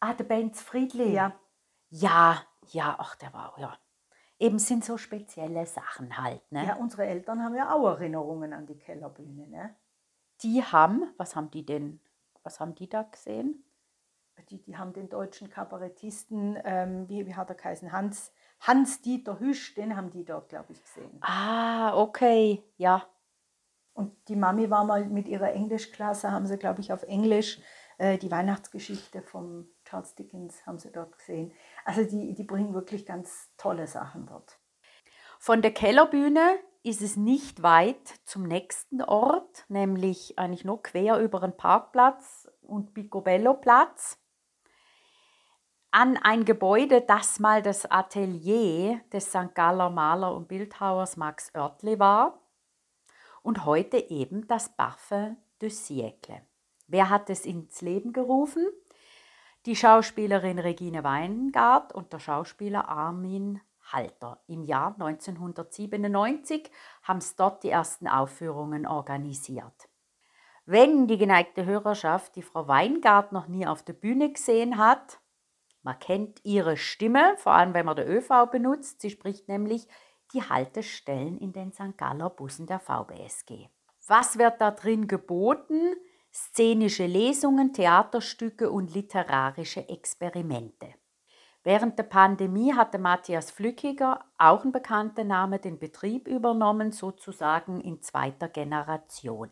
Ah, 0.00 0.12
der 0.14 0.24
Benz 0.24 0.60
Friedli. 0.60 1.12
Ja, 1.12 1.32
Ja, 1.88 2.42
ja, 2.72 2.96
ach, 2.98 3.14
der 3.16 3.32
war, 3.32 3.54
ja. 3.58 3.78
Eben 4.38 4.58
sind 4.58 4.84
so 4.84 4.98
spezielle 4.98 5.64
Sachen 5.66 6.18
halt, 6.18 6.42
ne? 6.52 6.66
ja, 6.66 6.76
unsere 6.76 7.06
Eltern 7.06 7.42
haben 7.42 7.54
ja 7.54 7.72
auch 7.72 7.86
Erinnerungen 7.86 8.52
an 8.52 8.66
die 8.66 8.78
Kellerbühne. 8.78 9.46
Ne? 9.48 9.74
Die 10.42 10.62
haben, 10.62 11.04
was 11.16 11.34
haben 11.34 11.50
die 11.50 11.64
denn, 11.64 12.00
was 12.42 12.60
haben 12.60 12.74
die 12.74 12.88
da 12.88 13.02
gesehen? 13.02 13.64
Die, 14.50 14.62
die 14.62 14.76
haben 14.76 14.92
den 14.92 15.08
deutschen 15.08 15.48
Kabarettisten, 15.48 16.58
ähm, 16.64 17.08
wie, 17.08 17.26
wie 17.26 17.34
hat 17.34 17.48
er 17.48 17.54
geheißen, 17.54 17.90
Hans, 17.90 18.32
Hans-Dieter 18.60 19.40
Hüsch, 19.40 19.74
den 19.74 19.96
haben 19.96 20.10
die 20.10 20.24
dort, 20.26 20.50
glaube 20.50 20.72
ich, 20.72 20.82
gesehen. 20.82 21.18
Ah, 21.22 21.98
okay, 21.98 22.62
ja. 22.76 23.06
Und 23.94 24.12
die 24.28 24.36
Mami 24.36 24.68
war 24.68 24.84
mal 24.84 25.06
mit 25.06 25.26
ihrer 25.26 25.52
Englischklasse, 25.52 26.30
haben 26.30 26.46
sie, 26.46 26.58
glaube 26.58 26.82
ich, 26.82 26.92
auf 26.92 27.02
Englisch 27.04 27.58
äh, 27.98 28.18
die 28.18 28.30
Weihnachtsgeschichte 28.30 29.22
von 29.22 29.68
Charles 29.84 30.14
Dickens 30.14 30.66
haben 30.66 30.78
sie 30.78 30.92
dort 30.92 31.16
gesehen. 31.16 31.52
Also 31.86 32.02
die, 32.02 32.34
die 32.34 32.42
bringen 32.42 32.74
wirklich 32.74 33.06
ganz 33.06 33.48
tolle 33.56 33.86
Sachen 33.86 34.26
dort. 34.26 34.58
Von 35.38 35.62
der 35.62 35.72
Kellerbühne 35.72 36.58
ist 36.82 37.00
es 37.00 37.16
nicht 37.16 37.62
weit 37.62 38.08
zum 38.24 38.42
nächsten 38.42 39.02
Ort, 39.02 39.64
nämlich 39.68 40.36
eigentlich 40.36 40.64
nur 40.64 40.82
quer 40.82 41.20
über 41.20 41.38
den 41.38 41.56
Parkplatz 41.56 42.50
und 42.60 42.92
Picobello-Platz 42.92 44.18
an 45.92 46.16
ein 46.16 46.44
Gebäude, 46.44 47.02
das 47.02 47.38
mal 47.38 47.62
das 47.62 47.88
Atelier 47.88 49.00
des 49.12 49.30
St. 49.30 49.54
Galler 49.54 49.88
Maler 49.88 50.34
und 50.34 50.48
Bildhauers 50.48 51.16
Max 51.16 51.52
Oertli 51.54 52.00
war 52.00 52.40
und 53.42 53.64
heute 53.64 53.98
eben 54.10 54.48
das 54.48 54.76
Parfum 54.76 55.36
de 55.62 55.68
Siècle. 55.68 56.42
Wer 56.88 57.10
hat 57.10 57.30
es 57.30 57.46
ins 57.46 57.80
Leben 57.80 58.12
gerufen? 58.12 58.66
Die 59.66 59.74
Schauspielerin 59.74 60.60
Regine 60.60 61.02
Weingart 61.02 61.92
und 61.92 62.12
der 62.12 62.20
Schauspieler 62.20 62.88
Armin 62.88 63.60
Halter. 63.90 64.40
Im 64.46 64.62
Jahr 64.62 64.94
1997 64.96 66.70
haben 67.02 67.20
sie 67.20 67.34
dort 67.36 67.64
die 67.64 67.70
ersten 67.70 68.06
Aufführungen 68.06 68.86
organisiert. 68.86 69.88
Wenn 70.66 71.08
die 71.08 71.18
geneigte 71.18 71.64
Hörerschaft 71.64 72.36
die 72.36 72.42
Frau 72.42 72.68
Weingart 72.68 73.32
noch 73.32 73.48
nie 73.48 73.66
auf 73.66 73.82
der 73.82 73.94
Bühne 73.94 74.32
gesehen 74.32 74.78
hat, 74.78 75.18
man 75.82 75.98
kennt 75.98 76.44
ihre 76.44 76.76
Stimme, 76.76 77.34
vor 77.36 77.54
allem 77.54 77.74
wenn 77.74 77.86
man 77.86 77.96
der 77.96 78.08
ÖV 78.08 78.48
benutzt. 78.48 79.00
Sie 79.00 79.10
spricht 79.10 79.48
nämlich 79.48 79.88
die 80.32 80.44
Haltestellen 80.44 81.38
in 81.38 81.52
den 81.52 81.72
St. 81.72 81.96
Galler 81.96 82.30
Bussen 82.30 82.68
der 82.68 82.78
VBSG. 82.78 83.66
Was 84.06 84.38
wird 84.38 84.60
da 84.60 84.70
drin 84.70 85.08
geboten? 85.08 85.96
Szenische 86.36 87.06
Lesungen, 87.06 87.72
Theaterstücke 87.72 88.70
und 88.70 88.92
literarische 88.92 89.88
Experimente. 89.88 90.94
Während 91.62 91.98
der 91.98 92.04
Pandemie 92.04 92.74
hatte 92.74 92.98
Matthias 92.98 93.50
Flückiger, 93.50 94.22
auch 94.36 94.62
ein 94.62 94.70
bekannter 94.70 95.24
Name, 95.24 95.58
den 95.58 95.78
Betrieb 95.78 96.28
übernommen, 96.28 96.92
sozusagen 96.92 97.80
in 97.80 98.02
zweiter 98.02 98.48
Generation. 98.48 99.50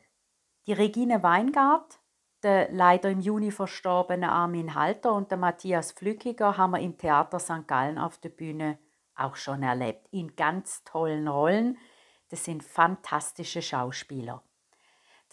Die 0.67 0.75
Regine 0.75 1.23
Weingart 1.23 2.01
der 2.45 2.71
leider 2.71 3.11
im 3.11 3.21
Juni 3.21 3.51
verstorbene 3.51 4.31
Armin 4.31 4.75
Halter 4.75 5.15
und 5.15 5.31
der 5.31 5.39
Matthias 5.39 5.93
Flückiger 5.93 6.59
haben 6.59 6.73
wir 6.73 6.81
im 6.81 6.99
Theater 6.99 7.39
St. 7.39 7.67
Gallen 7.67 7.99
auf 7.99 8.19
der 8.19 8.29
Bühne 8.29 8.79
auch 9.17 9.35
schon 9.35 9.63
erlebt. 9.63 10.07
In 10.11 10.37
ganz 10.37 10.85
tollen 10.85 11.27
Rollen. 11.27 11.79
Das 12.29 12.45
sind 12.45 12.63
fantastische 12.63 13.63
Schauspieler. 13.63 14.43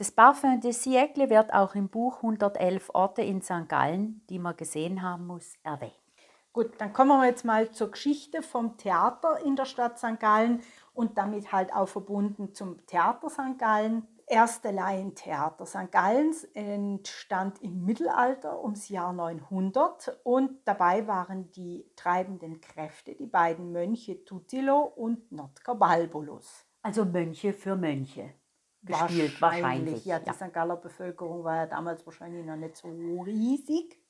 Das 0.01 0.09
Parfum 0.09 0.59
de 0.59 0.71
Siècle 0.71 1.29
wird 1.29 1.53
auch 1.53 1.75
im 1.75 1.87
Buch 1.87 2.23
111 2.23 2.89
Orte 2.95 3.21
in 3.21 3.43
St. 3.43 3.69
Gallen, 3.69 4.25
die 4.31 4.39
man 4.39 4.57
gesehen 4.57 5.03
haben 5.03 5.27
muss, 5.27 5.53
erwähnt. 5.61 5.93
Gut, 6.51 6.71
dann 6.79 6.91
kommen 6.91 7.21
wir 7.21 7.27
jetzt 7.27 7.45
mal 7.45 7.69
zur 7.69 7.91
Geschichte 7.91 8.41
vom 8.41 8.77
Theater 8.77 9.37
in 9.45 9.55
der 9.55 9.65
Stadt 9.65 9.99
St. 9.99 10.19
Gallen 10.19 10.61
und 10.95 11.19
damit 11.19 11.51
halt 11.51 11.71
auch 11.71 11.87
verbunden 11.87 12.55
zum 12.55 12.83
Theater 12.87 13.29
St. 13.29 13.59
Gallen 13.59 14.07
erste 14.25 14.71
Laientheater 14.71 15.67
St. 15.67 15.91
Gallens 15.91 16.45
entstand 16.55 17.61
im 17.61 17.85
Mittelalter 17.85 18.59
ums 18.63 18.89
Jahr 18.89 19.13
900 19.13 20.19
und 20.23 20.61
dabei 20.65 21.05
waren 21.05 21.51
die 21.51 21.85
treibenden 21.95 22.59
Kräfte 22.59 23.13
die 23.13 23.27
beiden 23.27 23.71
Mönche 23.71 24.25
Tutilo 24.25 24.79
und 24.79 25.31
Notker 25.31 25.75
Balbolus. 25.75 26.65
Also 26.81 27.05
Mönche 27.05 27.53
für 27.53 27.75
Mönche 27.75 28.40
gespielt 28.83 29.41
wahrscheinlich. 29.41 29.41
wahrscheinlich. 29.41 30.05
Ja, 30.05 30.19
die 30.19 30.27
ja. 30.27 30.33
St. 30.33 30.53
Galler 30.53 30.77
Bevölkerung 30.77 31.43
war 31.43 31.55
ja 31.55 31.65
damals 31.67 32.05
wahrscheinlich 32.05 32.45
noch 32.45 32.55
nicht 32.55 32.77
so 32.77 32.87
riesig. 33.21 34.01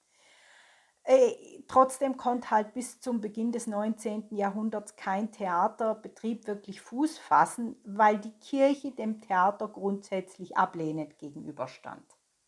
Äh, 1.03 1.63
trotzdem 1.67 2.15
konnte 2.15 2.51
halt 2.51 2.73
bis 2.73 2.99
zum 2.99 3.21
Beginn 3.21 3.51
des 3.51 3.65
19. 3.65 4.35
Jahrhunderts 4.35 4.95
kein 4.95 5.31
Theaterbetrieb 5.31 6.45
wirklich 6.45 6.79
Fuß 6.81 7.17
fassen, 7.17 7.75
weil 7.83 8.19
die 8.19 8.37
Kirche 8.39 8.91
dem 8.91 9.19
Theater 9.19 9.67
grundsätzlich 9.67 10.57
ablehnend 10.57 11.17
gegenüberstand. 11.17 12.03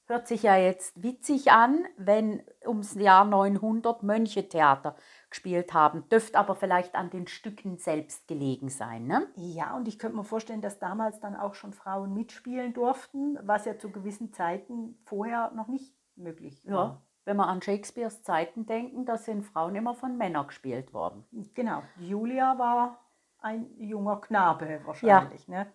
Hört 0.05 0.27
sich 0.27 0.43
ja 0.43 0.57
jetzt 0.57 1.01
witzig 1.01 1.51
an, 1.51 1.85
wenn 1.97 2.43
ums 2.67 2.93
Jahr 2.93 3.25
900 3.25 4.03
Mönche 4.03 4.47
Theater 4.47 4.95
gespielt 5.33 5.73
haben. 5.73 6.07
Dürfte 6.09 6.39
aber 6.39 6.55
vielleicht 6.55 6.95
an 6.95 7.09
den 7.09 7.27
Stücken 7.27 7.77
selbst 7.77 8.27
gelegen 8.27 8.69
sein, 8.69 9.05
ne? 9.05 9.27
Ja, 9.35 9.75
und 9.75 9.87
ich 9.87 9.99
könnte 9.99 10.15
mir 10.15 10.23
vorstellen, 10.23 10.61
dass 10.61 10.79
damals 10.79 11.19
dann 11.19 11.35
auch 11.35 11.55
schon 11.55 11.73
Frauen 11.73 12.13
mitspielen 12.13 12.73
durften, 12.73 13.37
was 13.43 13.65
ja 13.65 13.77
zu 13.77 13.91
gewissen 13.91 14.31
Zeiten 14.31 14.97
vorher 15.05 15.51
noch 15.51 15.67
nicht 15.67 15.93
möglich 16.15 16.65
war. 16.65 16.85
Ja 16.85 17.01
wenn 17.25 17.37
wir 17.37 17.47
an 17.47 17.61
Shakespeares 17.61 18.23
Zeiten 18.23 18.65
denken, 18.65 19.05
da 19.05 19.17
sind 19.17 19.43
Frauen 19.43 19.75
immer 19.75 19.95
von 19.95 20.17
Männern 20.17 20.47
gespielt 20.47 20.93
worden. 20.93 21.23
Genau. 21.53 21.81
Julia 21.97 22.57
war 22.57 22.99
ein 23.39 23.69
junger 23.77 24.19
Knabe 24.21 24.81
wahrscheinlich. 24.85 25.47
Ja. 25.47 25.63
Ne? 25.63 25.73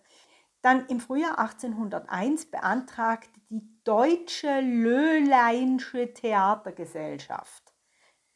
Dann 0.61 0.85
im 0.87 0.99
Frühjahr 0.99 1.39
1801 1.39 2.51
beantragte 2.51 3.39
die 3.49 3.61
Deutsche 3.83 4.59
Löhleinsche 4.59 6.13
Theatergesellschaft. 6.13 7.68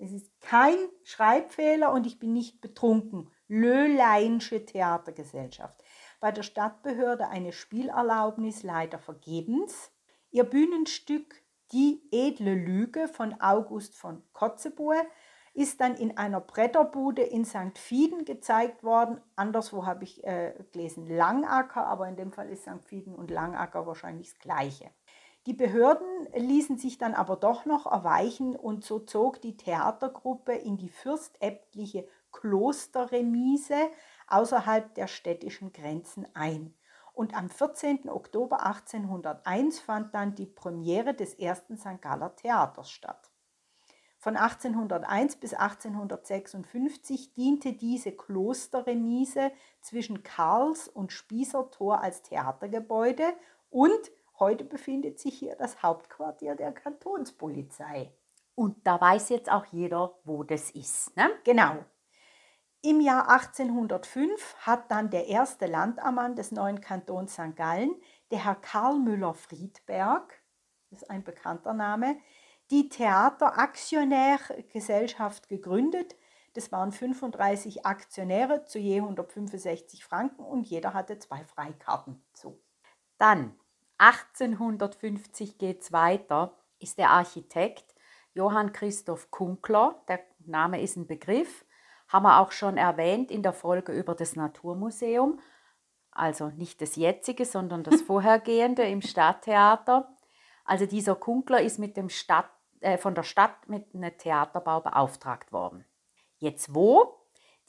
Es 0.03 0.11
ist 0.11 0.41
kein 0.41 0.75
Schreibfehler 1.03 1.93
und 1.93 2.05
ich 2.05 2.19
bin 2.19 2.33
nicht 2.33 2.59
betrunken. 2.59 3.31
Löhleinsche 3.47 4.65
Theatergesellschaft. 4.65 5.81
Bei 6.19 6.33
der 6.33 6.43
Stadtbehörde 6.43 7.29
eine 7.29 7.53
Spielerlaubnis 7.53 8.63
leider 8.63 8.99
vergebens. 8.99 9.93
Ihr 10.29 10.43
Bühnenstück 10.43 11.41
die 11.71 12.01
edle 12.11 12.53
Lüge 12.53 13.07
von 13.07 13.39
August 13.39 13.95
von 13.95 14.21
Kotzebue 14.33 15.01
ist 15.53 15.79
dann 15.79 15.95
in 15.95 16.17
einer 16.17 16.41
Bretterbude 16.41 17.21
in 17.21 17.45
St. 17.45 17.77
Fieden 17.77 18.25
gezeigt 18.25 18.83
worden. 18.83 19.21
Anderswo 19.37 19.85
habe 19.85 20.03
ich 20.03 20.21
äh, 20.25 20.53
gelesen 20.73 21.07
Langacker, 21.07 21.85
aber 21.85 22.09
in 22.09 22.17
dem 22.17 22.33
Fall 22.33 22.49
ist 22.49 22.63
St. 22.63 22.83
Fieden 22.83 23.15
und 23.15 23.31
Langacker 23.31 23.87
wahrscheinlich 23.87 24.31
das 24.31 24.39
Gleiche. 24.39 24.89
Die 25.45 25.53
Behörden 25.53 26.27
ließen 26.33 26.77
sich 26.77 26.97
dann 26.97 27.13
aber 27.13 27.35
doch 27.35 27.65
noch 27.65 27.85
erweichen 27.85 28.55
und 28.55 28.85
so 28.85 28.99
zog 28.99 29.41
die 29.41 29.57
Theatergruppe 29.57 30.53
in 30.53 30.77
die 30.77 30.89
fürstäbtliche 30.89 32.07
Klosterremise 32.31 33.89
außerhalb 34.27 34.95
der 34.95 35.07
städtischen 35.07 35.73
Grenzen 35.73 36.25
ein. 36.33 36.73
Und 37.13 37.35
am 37.35 37.49
14. 37.49 38.09
Oktober 38.09 38.65
1801 38.65 39.79
fand 39.81 40.15
dann 40.15 40.33
die 40.33 40.47
Premiere 40.47 41.13
des 41.13 41.33
ersten 41.35 41.77
St. 41.77 42.01
Galler 42.01 42.35
Theaters 42.35 42.89
statt. 42.89 43.29
Von 44.17 44.37
1801 44.37 45.35
bis 45.35 45.53
1856 45.53 47.33
diente 47.33 47.73
diese 47.73 48.13
Klosterremise 48.13 49.51
zwischen 49.81 50.23
Karls- 50.23 50.87
und 50.87 51.11
Spießertor 51.11 52.01
als 52.01 52.21
Theatergebäude 52.21 53.33
und 53.69 54.11
heute 54.39 54.63
befindet 54.63 55.19
sich 55.19 55.37
hier 55.37 55.55
das 55.55 55.83
Hauptquartier 55.83 56.55
der 56.55 56.71
Kantonspolizei. 56.71 58.11
Und 58.55 58.85
da 58.85 58.99
weiß 58.99 59.29
jetzt 59.29 59.49
auch 59.51 59.65
jeder, 59.65 60.15
wo 60.23 60.43
das 60.43 60.71
ist. 60.71 61.15
Ne? 61.15 61.29
Genau. 61.43 61.85
Im 62.81 62.99
Jahr 62.99 63.29
1805 63.29 64.55
hat 64.59 64.89
dann 64.91 65.09
der 65.09 65.27
erste 65.27 65.67
Landammann 65.67 66.35
des 66.35 66.51
neuen 66.51 66.81
Kantons 66.81 67.31
St. 67.33 67.55
Gallen, 67.55 67.95
der 68.29 68.43
Herr 68.43 68.55
Karl 68.55 68.99
Müller-Friedberg, 68.99 70.37
das 70.89 71.03
ist 71.03 71.09
ein 71.09 71.23
bekannter 71.23 71.73
Name, 71.73 72.17
die 72.71 72.89
Theateraktionärgesellschaft 72.89 75.47
gegründet. 75.47 76.17
Das 76.55 76.71
waren 76.71 76.91
35 76.91 77.85
Aktionäre 77.85 78.65
zu 78.65 78.79
je 78.79 78.97
165 78.97 80.03
Franken 80.03 80.43
und 80.43 80.67
jeder 80.67 80.93
hatte 80.93 81.19
zwei 81.19 81.45
Freikarten. 81.45 82.21
So. 82.33 82.59
Dann 83.17 83.57
1850 83.97 85.57
geht 85.57 85.81
es 85.81 85.91
weiter, 85.91 86.57
ist 86.79 86.97
der 86.97 87.11
Architekt 87.11 87.93
Johann 88.33 88.73
Christoph 88.73 89.29
Kunkler, 89.29 90.01
der 90.07 90.19
Name 90.45 90.81
ist 90.81 90.97
ein 90.97 91.07
Begriff, 91.07 91.65
haben 92.07 92.23
wir 92.23 92.39
auch 92.39 92.51
schon 92.51 92.77
erwähnt 92.77 93.31
in 93.31 93.43
der 93.43 93.53
Folge 93.53 93.91
über 93.91 94.15
das 94.15 94.35
Naturmuseum. 94.35 95.39
Also 96.11 96.49
nicht 96.49 96.81
das 96.81 96.95
jetzige, 96.95 97.45
sondern 97.45 97.83
das 97.83 98.01
vorhergehende 98.03 98.83
im 98.83 99.01
Stadttheater. 99.01 100.15
Also 100.65 100.85
dieser 100.85 101.15
Kunkler 101.15 101.61
ist 101.61 101.79
mit 101.79 101.97
dem 101.97 102.09
Stadt, 102.09 102.49
äh, 102.81 102.97
von 102.97 103.15
der 103.15 103.23
Stadt 103.23 103.67
mit 103.67 103.93
einem 103.93 104.15
Theaterbau 104.17 104.81
beauftragt 104.81 105.51
worden. 105.51 105.85
Jetzt 106.37 106.73
wo? 106.73 107.19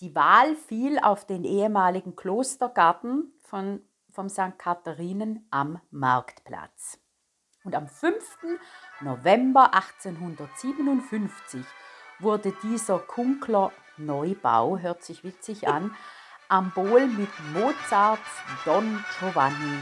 Die 0.01 0.15
Wahl 0.15 0.57
fiel 0.57 0.99
auf 0.99 1.25
den 1.27 1.45
ehemaligen 1.45 2.17
Klostergarten 2.17 3.33
von, 3.41 3.81
vom 4.15 4.29
St. 4.29 4.59
Katharinen 4.59 5.47
am 5.51 5.81
Marktplatz. 5.91 7.01
Und 7.65 7.75
am 7.75 7.89
5. 7.89 8.15
November 9.01 9.75
1857 9.75 11.65
wurde 12.21 12.53
dieser 12.63 12.99
Kunkler 13.01 13.73
Neubau, 13.97 14.79
hört 14.79 15.03
sich 15.03 15.25
witzig 15.25 15.67
an, 15.69 15.95
am 16.49 16.73
Bohl 16.73 17.07
mit 17.07 17.31
Mozarts 17.53 18.21
Don 18.65 19.05
Giovanni 19.19 19.79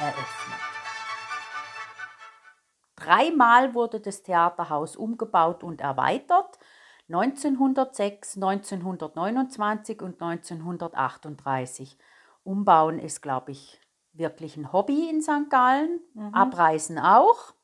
eröffnet. 0.00 0.60
Dreimal 2.96 3.74
wurde 3.74 4.00
das 4.00 4.22
Theaterhaus 4.22 4.96
umgebaut 4.96 5.62
und 5.62 5.80
erweitert. 5.80 6.58
1906, 7.08 8.36
1929 8.36 10.00
und 10.00 10.22
1938. 10.22 11.98
Umbauen 12.44 12.98
ist, 12.98 13.22
glaube 13.22 13.52
ich, 13.52 13.80
wirklich 14.12 14.56
ein 14.56 14.72
Hobby 14.72 15.08
in 15.08 15.22
St. 15.22 15.50
Gallen. 15.50 16.00
Mhm. 16.14 16.34
Abreisen 16.34 16.98
auch. 16.98 17.54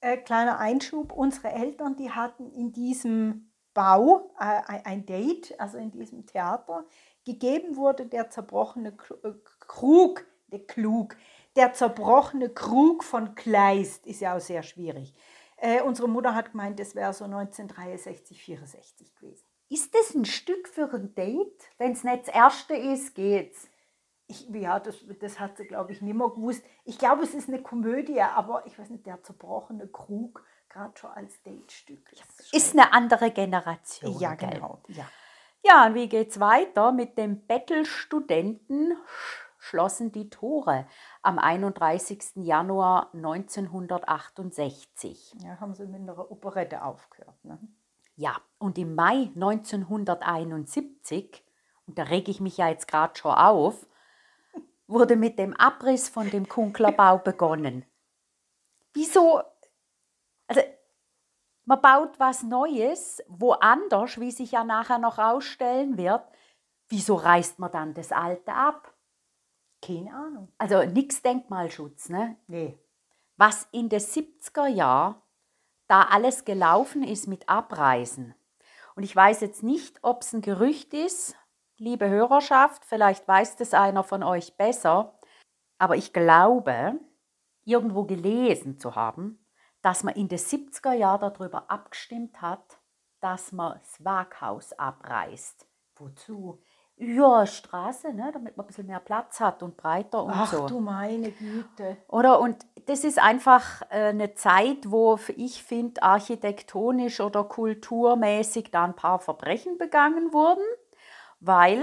Äh, 0.00 0.16
kleiner 0.16 0.58
Einschub, 0.58 1.12
unsere 1.12 1.52
Eltern, 1.52 1.96
die 1.96 2.10
hatten 2.10 2.50
in 2.50 2.72
diesem 2.72 3.52
Bau 3.74 4.34
äh, 4.38 4.62
ein 4.84 5.06
Date, 5.06 5.54
also 5.60 5.78
in 5.78 5.90
diesem 5.90 6.26
Theater. 6.26 6.86
Gegeben 7.24 7.76
wurde 7.76 8.06
der 8.06 8.30
zerbrochene 8.30 8.96
äh, 9.22 9.32
Krug, 9.60 10.24
der 10.48 10.66
Klug, 10.66 11.16
der 11.54 11.74
zerbrochene 11.74 12.48
Krug 12.48 13.04
von 13.04 13.34
Kleist, 13.34 14.06
ist 14.06 14.20
ja 14.20 14.36
auch 14.36 14.40
sehr 14.40 14.62
schwierig. 14.62 15.14
Äh, 15.56 15.82
unsere 15.82 16.08
Mutter 16.08 16.34
hat 16.34 16.52
gemeint, 16.52 16.80
das 16.80 16.94
wäre 16.94 17.12
so 17.12 17.24
1963, 17.24 18.42
64 18.42 19.14
gewesen. 19.14 19.44
Ist 19.68 19.94
das 19.94 20.14
ein 20.14 20.24
Stück 20.24 20.66
für 20.66 20.92
ein 20.92 21.14
Date? 21.14 21.70
Wenn 21.78 21.92
es 21.92 22.02
nicht 22.02 22.26
das 22.26 22.34
erste 22.34 22.74
ist, 22.74 23.14
geht's. 23.14 23.69
Ich, 24.30 24.48
ja, 24.50 24.78
das, 24.78 25.04
das 25.18 25.40
hat 25.40 25.56
sie, 25.56 25.66
glaube 25.66 25.90
ich, 25.90 26.02
nicht 26.02 26.14
mehr 26.14 26.28
gewusst. 26.28 26.62
Ich 26.84 26.98
glaube, 26.98 27.24
es 27.24 27.34
ist 27.34 27.48
eine 27.48 27.60
Komödie, 27.60 28.20
aber 28.20 28.64
ich 28.64 28.78
weiß 28.78 28.90
nicht, 28.90 29.04
der 29.04 29.20
zerbrochene 29.24 29.88
Krug, 29.88 30.44
gerade 30.68 30.96
schon 30.96 31.10
als 31.10 31.42
Datestück. 31.42 32.12
Ist, 32.12 32.54
ist 32.54 32.78
eine 32.78 32.92
andere 32.92 33.32
Generation. 33.32 34.20
Ja, 34.20 34.36
genau. 34.36 34.78
Ja. 34.86 35.04
ja, 35.64 35.86
und 35.86 35.94
wie 35.94 36.08
geht's 36.08 36.38
weiter? 36.38 36.92
Mit 36.92 37.18
dem 37.18 37.44
Bettelstudenten 37.46 38.96
schlossen 39.58 40.12
die 40.12 40.30
Tore 40.30 40.86
am 41.22 41.40
31. 41.40 42.36
Januar 42.36 43.10
1968. 43.12 45.34
Ja, 45.42 45.58
haben 45.58 45.74
sie 45.74 45.86
mit 45.86 46.02
einer 46.02 46.30
Operette 46.30 46.84
aufgehört. 46.84 47.44
Ne? 47.44 47.58
Ja, 48.14 48.36
und 48.58 48.78
im 48.78 48.94
Mai 48.94 49.32
1971, 49.34 51.44
und 51.88 51.98
da 51.98 52.04
rege 52.04 52.30
ich 52.30 52.40
mich 52.40 52.58
ja 52.58 52.68
jetzt 52.68 52.86
gerade 52.86 53.18
schon 53.18 53.32
auf, 53.32 53.88
wurde 54.90 55.16
mit 55.16 55.38
dem 55.38 55.54
Abriss 55.56 56.08
von 56.08 56.28
dem 56.30 56.48
Kunklerbau 56.48 57.18
begonnen. 57.18 57.86
Wieso? 58.92 59.42
Also, 60.48 60.60
man 61.64 61.80
baut 61.80 62.18
was 62.18 62.42
Neues, 62.42 63.22
woanders, 63.28 64.18
wie 64.18 64.32
sich 64.32 64.52
ja 64.52 64.64
nachher 64.64 64.98
noch 64.98 65.18
ausstellen 65.18 65.96
wird. 65.96 66.24
Wieso 66.88 67.14
reißt 67.14 67.60
man 67.60 67.70
dann 67.70 67.94
das 67.94 68.10
Alte 68.10 68.52
ab? 68.52 68.92
Keine 69.80 70.12
Ahnung. 70.12 70.52
Also 70.58 70.82
nichts 70.84 71.22
Denkmalschutz, 71.22 72.08
ne? 72.08 72.36
Nee. 72.48 72.78
Was 73.36 73.68
in 73.70 73.88
den 73.88 74.00
70er 74.00 74.66
Jahren 74.66 75.14
da 75.86 76.02
alles 76.02 76.44
gelaufen 76.44 77.02
ist 77.02 77.26
mit 77.26 77.48
Abreisen. 77.48 78.34
Und 78.96 79.04
ich 79.04 79.14
weiß 79.14 79.40
jetzt 79.40 79.62
nicht, 79.62 79.98
ob 80.02 80.22
es 80.22 80.32
ein 80.32 80.42
Gerücht 80.42 80.92
ist 80.92 81.36
liebe 81.80 82.08
Hörerschaft, 82.08 82.84
vielleicht 82.84 83.26
weiß 83.26 83.56
das 83.56 83.74
einer 83.74 84.04
von 84.04 84.22
euch 84.22 84.56
besser, 84.56 85.14
aber 85.78 85.96
ich 85.96 86.12
glaube, 86.12 87.00
irgendwo 87.64 88.04
gelesen 88.04 88.78
zu 88.78 88.94
haben, 88.94 89.44
dass 89.82 90.04
man 90.04 90.14
in 90.14 90.28
den 90.28 90.38
70er 90.38 90.92
Jahren 90.92 91.32
darüber 91.32 91.70
abgestimmt 91.70 92.42
hat, 92.42 92.78
dass 93.20 93.52
man 93.52 93.78
das 93.78 94.04
Waghaus 94.04 94.74
abreißt. 94.74 95.66
Wozu? 95.96 96.62
Ja, 96.96 97.46
Straße, 97.46 98.12
ne, 98.12 98.30
damit 98.30 98.58
man 98.58 98.64
ein 98.64 98.66
bisschen 98.66 98.86
mehr 98.86 99.00
Platz 99.00 99.40
hat 99.40 99.62
und 99.62 99.78
breiter 99.78 100.22
und 100.22 100.32
Ach, 100.34 100.52
so. 100.52 100.64
Ach 100.64 100.66
du 100.66 100.80
meine 100.80 101.30
Güte. 101.32 101.96
Oder 102.08 102.40
und 102.40 102.66
das 102.84 103.04
ist 103.04 103.18
einfach 103.18 103.80
äh, 103.88 104.08
eine 104.08 104.34
Zeit, 104.34 104.90
wo 104.90 105.18
ich 105.34 105.62
finde, 105.62 106.02
architektonisch 106.02 107.20
oder 107.20 107.44
kulturmäßig 107.44 108.70
da 108.70 108.84
ein 108.84 108.96
paar 108.96 109.18
Verbrechen 109.18 109.78
begangen 109.78 110.34
wurden 110.34 110.64
weil 111.40 111.82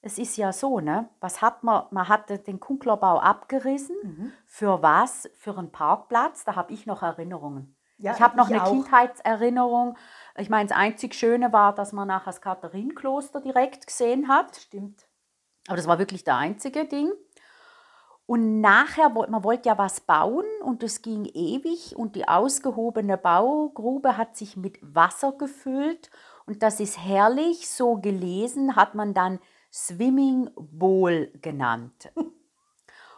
es 0.00 0.18
ist 0.18 0.36
ja 0.36 0.52
so, 0.52 0.80
ne? 0.80 1.08
Was 1.20 1.42
hat 1.42 1.64
man? 1.64 1.84
Man 1.90 2.08
hatte 2.08 2.38
den 2.38 2.60
Kunklerbau 2.60 3.18
abgerissen. 3.18 3.96
Mhm. 4.02 4.32
Für 4.46 4.82
was? 4.82 5.28
Für 5.36 5.56
einen 5.58 5.72
Parkplatz. 5.72 6.44
Da 6.44 6.54
habe 6.54 6.72
ich 6.72 6.86
noch 6.86 7.02
Erinnerungen. 7.02 7.76
Ja, 7.98 8.12
ich 8.12 8.20
habe 8.20 8.36
noch 8.36 8.48
ich 8.48 8.54
eine 8.54 8.64
auch. 8.64 8.70
Kindheitserinnerung. 8.70 9.96
Ich 10.36 10.50
meine, 10.50 10.68
das 10.68 10.76
einzig 10.76 11.14
Schöne 11.14 11.52
war, 11.52 11.74
dass 11.74 11.92
man 11.92 12.06
nachher 12.06 12.26
das 12.26 12.40
Katharinenkloster 12.40 13.40
direkt 13.40 13.88
gesehen 13.88 14.28
hat. 14.28 14.54
Stimmt. 14.56 15.08
Aber 15.66 15.76
das 15.76 15.88
war 15.88 15.98
wirklich 15.98 16.22
der 16.22 16.36
einzige 16.36 16.84
Ding. 16.84 17.12
Und 18.24 18.60
nachher, 18.60 19.08
man 19.08 19.42
wollte 19.42 19.70
ja 19.70 19.78
was 19.78 20.00
bauen 20.00 20.44
und 20.62 20.82
es 20.82 21.02
ging 21.02 21.24
ewig 21.24 21.96
und 21.96 22.14
die 22.14 22.28
ausgehobene 22.28 23.16
Baugrube 23.16 24.16
hat 24.16 24.36
sich 24.36 24.56
mit 24.56 24.78
Wasser 24.82 25.32
gefüllt 25.32 26.10
und 26.48 26.62
das 26.62 26.80
ist 26.80 26.98
herrlich, 26.98 27.68
so 27.68 27.96
gelesen 27.96 28.74
hat 28.74 28.94
man 28.94 29.12
dann 29.12 29.38
Swimming 29.70 30.50
Bowl 30.56 31.30
genannt. 31.42 32.10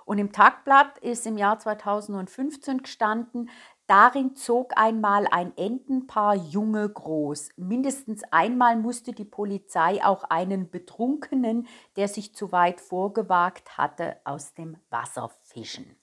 Und 0.04 0.18
im 0.18 0.32
Tagblatt 0.32 0.98
ist 0.98 1.24
im 1.28 1.38
Jahr 1.38 1.60
2015 1.60 2.78
gestanden, 2.82 3.48
darin 3.86 4.34
zog 4.34 4.72
einmal 4.76 5.28
ein 5.30 5.56
Entenpaar 5.56 6.34
Junge 6.34 6.88
groß. 6.88 7.50
Mindestens 7.56 8.24
einmal 8.32 8.74
musste 8.74 9.12
die 9.12 9.24
Polizei 9.24 10.04
auch 10.04 10.24
einen 10.24 10.68
Betrunkenen, 10.68 11.68
der 11.94 12.08
sich 12.08 12.34
zu 12.34 12.50
weit 12.50 12.80
vorgewagt 12.80 13.78
hatte, 13.78 14.16
aus 14.24 14.54
dem 14.54 14.76
Wasser 14.90 15.30
fischen. 15.44 15.99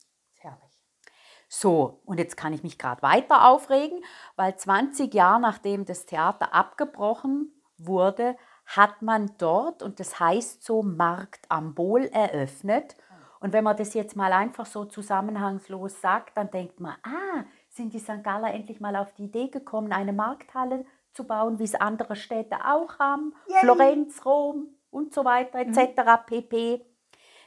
So, 1.48 2.02
und 2.06 2.20
jetzt 2.20 2.36
kann 2.36 2.54
ich 2.54 2.64
mich 2.64 2.78
gerade 2.78 3.02
weiter 3.02 3.48
aufregen, 3.48 4.04
weil 4.36 4.56
20 4.56 5.14
Jahre 5.14 5.40
nachdem 5.40 5.86
das 5.86 6.06
Theater 6.06 6.54
abgebrochen 6.54 7.54
wurde, 7.78 8.36
hat 8.66 9.02
man 9.02 9.32
dort, 9.38 9.82
und 9.82 10.00
das 10.00 10.20
heißt 10.20 10.64
so 10.64 10.84
Markt 10.84 11.46
am 11.50 11.74
Bohl 11.74 12.04
eröffnet. 12.06 12.96
Und 13.40 13.54
wenn 13.54 13.64
man 13.64 13.78
das 13.78 13.94
jetzt 13.94 14.16
mal 14.16 14.34
einfach 14.34 14.66
so 14.66 14.84
zusammenhangslos 14.86 16.02
sagt, 16.02 16.36
dann 16.36 16.52
denkt 16.52 16.80
man, 16.80 16.96
ah, 17.04 17.46
sind 17.70 17.94
die 17.94 18.00
St. 18.00 18.24
Galler 18.24 18.54
endlich 18.54 18.80
mal 18.80 18.96
auf 18.96 19.14
die 19.14 19.26
Idee 19.26 19.48
gekommen, 19.48 19.94
eine 19.94 20.12
Markthalle 20.12 20.86
zu 21.14 21.24
bauen, 21.24 21.60
wie 21.60 21.64
es 21.64 21.76
andere 21.76 22.16
Städte 22.16 22.58
auch 22.66 23.00
haben, 23.00 23.34
Yay. 23.48 23.60
Florenz, 23.62 24.26
Rom 24.26 24.68
und 24.90 25.14
so 25.14 25.24
weiter 25.24 25.60
etc. 25.60 25.78
Mhm. 25.78 26.26
pp. 26.26 26.86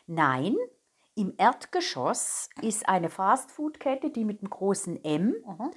Nein, 0.07 0.57
im 1.21 1.35
Erdgeschoss 1.37 2.49
ist 2.63 2.89
eine 2.89 3.11
Fastfood-Kette, 3.11 4.11
die 4.11 4.25
mit 4.25 4.41
einem 4.41 4.49
großen 4.49 5.05
M. 5.05 5.35
Mhm. 5.47 5.71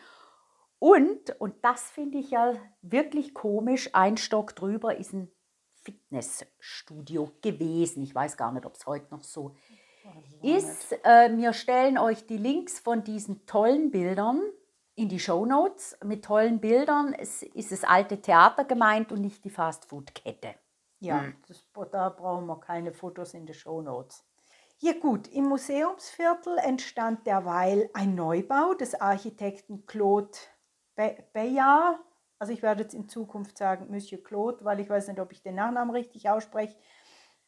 Und, 0.79 1.41
und 1.41 1.55
das 1.63 1.89
finde 1.89 2.17
ich 2.17 2.31
ja 2.31 2.53
wirklich 2.81 3.33
komisch, 3.33 3.89
ein 3.91 4.15
Stock 4.15 4.55
drüber 4.55 4.97
ist 4.97 5.11
ein 5.13 5.29
Fitnessstudio 5.83 7.29
gewesen. 7.41 8.03
Ich 8.03 8.15
weiß 8.15 8.37
gar 8.37 8.53
nicht, 8.53 8.65
ob 8.65 8.75
es 8.75 8.85
heute 8.85 9.13
noch 9.13 9.23
so 9.23 9.53
ist. 10.41 10.93
Äh, 11.03 11.35
wir 11.35 11.51
stellen 11.51 11.97
euch 11.97 12.25
die 12.25 12.37
Links 12.37 12.79
von 12.79 13.03
diesen 13.03 13.45
tollen 13.45 13.91
Bildern 13.91 14.41
in 14.95 15.09
die 15.09 15.19
Show 15.19 15.45
Notes. 15.45 15.97
Mit 16.05 16.23
tollen 16.23 16.61
Bildern 16.61 17.13
es 17.13 17.43
ist 17.43 17.73
das 17.73 17.83
alte 17.83 18.21
Theater 18.21 18.63
gemeint 18.63 19.11
und 19.11 19.19
nicht 19.19 19.43
die 19.43 19.49
Fastfood-Kette. 19.49 20.55
Ja, 20.99 21.23
hm. 21.23 21.35
das, 21.49 21.65
da 21.91 22.07
brauchen 22.07 22.45
wir 22.45 22.61
keine 22.61 22.93
Fotos 22.93 23.33
in 23.33 23.45
den 23.45 23.55
Show 23.55 23.81
Notes. 23.81 24.23
Ja 24.79 24.93
gut, 24.99 25.27
im 25.29 25.45
Museumsviertel 25.45 26.57
entstand 26.57 27.25
derweil 27.25 27.89
ein 27.93 28.15
Neubau 28.15 28.73
des 28.73 28.95
Architekten 28.95 29.85
Claude 29.85 30.37
Bayard. 30.95 31.99
Also 32.37 32.51
ich 32.51 32.61
werde 32.61 32.83
jetzt 32.83 32.93
in 32.93 33.07
Zukunft 33.07 33.57
sagen 33.57 33.89
Monsieur 33.89 34.21
Claude, 34.21 34.65
weil 34.65 34.79
ich 34.81 34.89
weiß 34.89 35.07
nicht, 35.07 35.19
ob 35.19 35.31
ich 35.31 35.41
den 35.41 35.55
Nachnamen 35.55 35.95
richtig 35.95 36.29
ausspreche. 36.29 36.75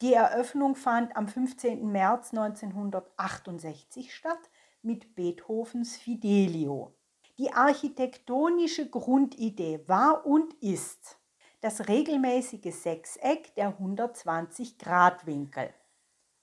Die 0.01 0.13
Eröffnung 0.13 0.75
fand 0.75 1.15
am 1.15 1.27
15. 1.27 1.91
März 1.91 2.31
1968 2.31 4.13
statt 4.13 4.49
mit 4.81 5.15
Beethovens 5.15 5.97
Fidelio. 5.97 6.95
Die 7.37 7.51
architektonische 7.51 8.89
Grundidee 8.89 9.83
war 9.87 10.25
und 10.25 10.53
ist 10.55 11.19
das 11.61 11.87
regelmäßige 11.87 12.73
Sechseck 12.73 13.53
der 13.55 13.69
120 13.69 14.77
Grad 14.77 15.25
Winkel. 15.25 15.73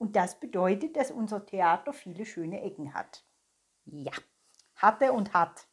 Und 0.03 0.17
das 0.17 0.37
bedeutet, 0.37 0.97
dass 0.97 1.11
unser 1.11 1.45
Theater 1.45 1.93
viele 1.93 2.25
schöne 2.25 2.61
Ecken 2.61 2.93
hat. 2.93 3.23
Ja, 3.85 4.11
hatte 4.75 5.13
und 5.13 5.33
hat. 5.33 5.69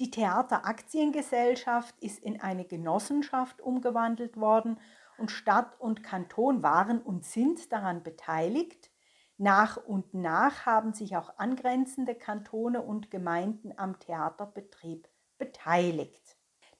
Die 0.00 0.10
Theateraktiengesellschaft 0.10 1.94
ist 2.00 2.20
in 2.20 2.40
eine 2.40 2.64
Genossenschaft 2.64 3.60
umgewandelt 3.60 4.38
worden 4.38 4.80
und 5.18 5.30
Stadt 5.30 5.78
und 5.78 6.02
Kanton 6.02 6.62
waren 6.62 7.02
und 7.02 7.26
sind 7.26 7.70
daran 7.70 8.02
beteiligt. 8.02 8.90
Nach 9.36 9.76
und 9.76 10.14
nach 10.14 10.64
haben 10.64 10.94
sich 10.94 11.18
auch 11.18 11.36
angrenzende 11.36 12.14
Kantone 12.14 12.80
und 12.80 13.10
Gemeinden 13.10 13.74
am 13.76 13.98
Theaterbetrieb 13.98 15.06
beteiligt. 15.36 16.19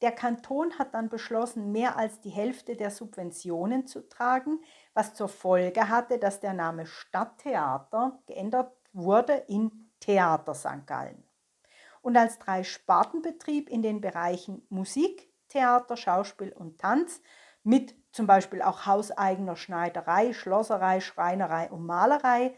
Der 0.02 0.12
Kanton 0.12 0.78
hat 0.78 0.94
dann 0.94 1.10
beschlossen, 1.10 1.72
mehr 1.72 1.96
als 1.96 2.20
die 2.20 2.30
Hälfte 2.30 2.74
der 2.74 2.90
Subventionen 2.90 3.86
zu 3.86 4.08
tragen, 4.08 4.60
was 4.94 5.14
zur 5.14 5.28
Folge 5.28 5.88
hatte, 5.88 6.18
dass 6.18 6.40
der 6.40 6.54
Name 6.54 6.86
Stadttheater 6.86 8.18
geändert 8.26 8.72
wurde 8.92 9.34
in 9.48 9.90
Theater 10.00 10.54
St. 10.54 10.86
Gallen. 10.86 11.22
Und 12.00 12.16
als 12.16 12.38
Drei-Spartenbetrieb 12.38 13.68
in 13.68 13.82
den 13.82 14.00
Bereichen 14.00 14.66
Musik, 14.70 15.30
Theater, 15.48 15.98
Schauspiel 15.98 16.52
und 16.52 16.80
Tanz 16.80 17.20
mit 17.62 17.94
zum 18.12 18.26
Beispiel 18.26 18.62
auch 18.62 18.86
hauseigener 18.86 19.56
Schneiderei, 19.56 20.32
Schlosserei, 20.32 21.00
Schreinerei 21.00 21.70
und 21.70 21.84
Malerei 21.84 22.54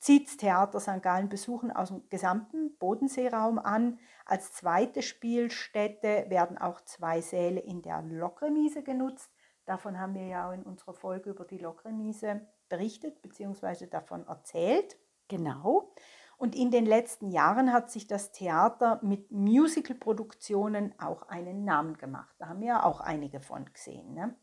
zieht 0.00 0.28
das 0.28 0.36
Theater 0.38 0.80
St. 0.80 1.02
Gallen 1.02 1.28
Besuchen 1.28 1.70
aus 1.70 1.88
dem 1.88 2.08
gesamten 2.08 2.76
Bodenseeraum 2.78 3.58
an. 3.58 3.98
Als 4.24 4.52
zweite 4.52 5.02
Spielstätte 5.02 6.26
werden 6.28 6.58
auch 6.58 6.80
zwei 6.80 7.20
Säle 7.20 7.60
in 7.60 7.82
der 7.82 8.02
Lokremise 8.02 8.82
genutzt. 8.82 9.30
Davon 9.66 10.00
haben 10.00 10.14
wir 10.14 10.26
ja 10.26 10.48
auch 10.48 10.52
in 10.52 10.62
unserer 10.62 10.94
Folge 10.94 11.30
über 11.30 11.44
die 11.44 11.58
Lokremise 11.58 12.40
berichtet 12.68 13.22
bzw. 13.22 13.86
davon 13.86 14.26
erzählt. 14.26 14.96
Genau. 15.28 15.92
Und 16.38 16.56
in 16.56 16.70
den 16.70 16.86
letzten 16.86 17.28
Jahren 17.28 17.70
hat 17.70 17.90
sich 17.90 18.06
das 18.06 18.32
Theater 18.32 18.98
mit 19.02 19.30
Musical-Produktionen 19.30 20.94
auch 20.98 21.28
einen 21.28 21.64
Namen 21.64 21.98
gemacht. 21.98 22.34
Da 22.38 22.48
haben 22.48 22.60
wir 22.60 22.68
ja 22.68 22.82
auch 22.82 23.00
einige 23.00 23.40
von 23.40 23.66
gesehen. 23.66 24.14
Ne? 24.14 24.34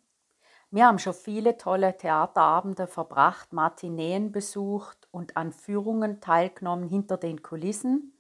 Wir 0.70 0.86
haben 0.86 1.00
schon 1.00 1.14
viele 1.14 1.58
tolle 1.58 1.96
Theaterabende 1.96 2.88
verbracht, 2.88 3.54
Matineen 3.54 4.34
besucht 4.34 5.08
und 5.12 5.38
an 5.38 5.54
Führungen 5.54 6.20
teilgenommen 6.20 6.90
hinter 6.90 7.16
den 7.16 7.42
Kulissen. 7.42 8.14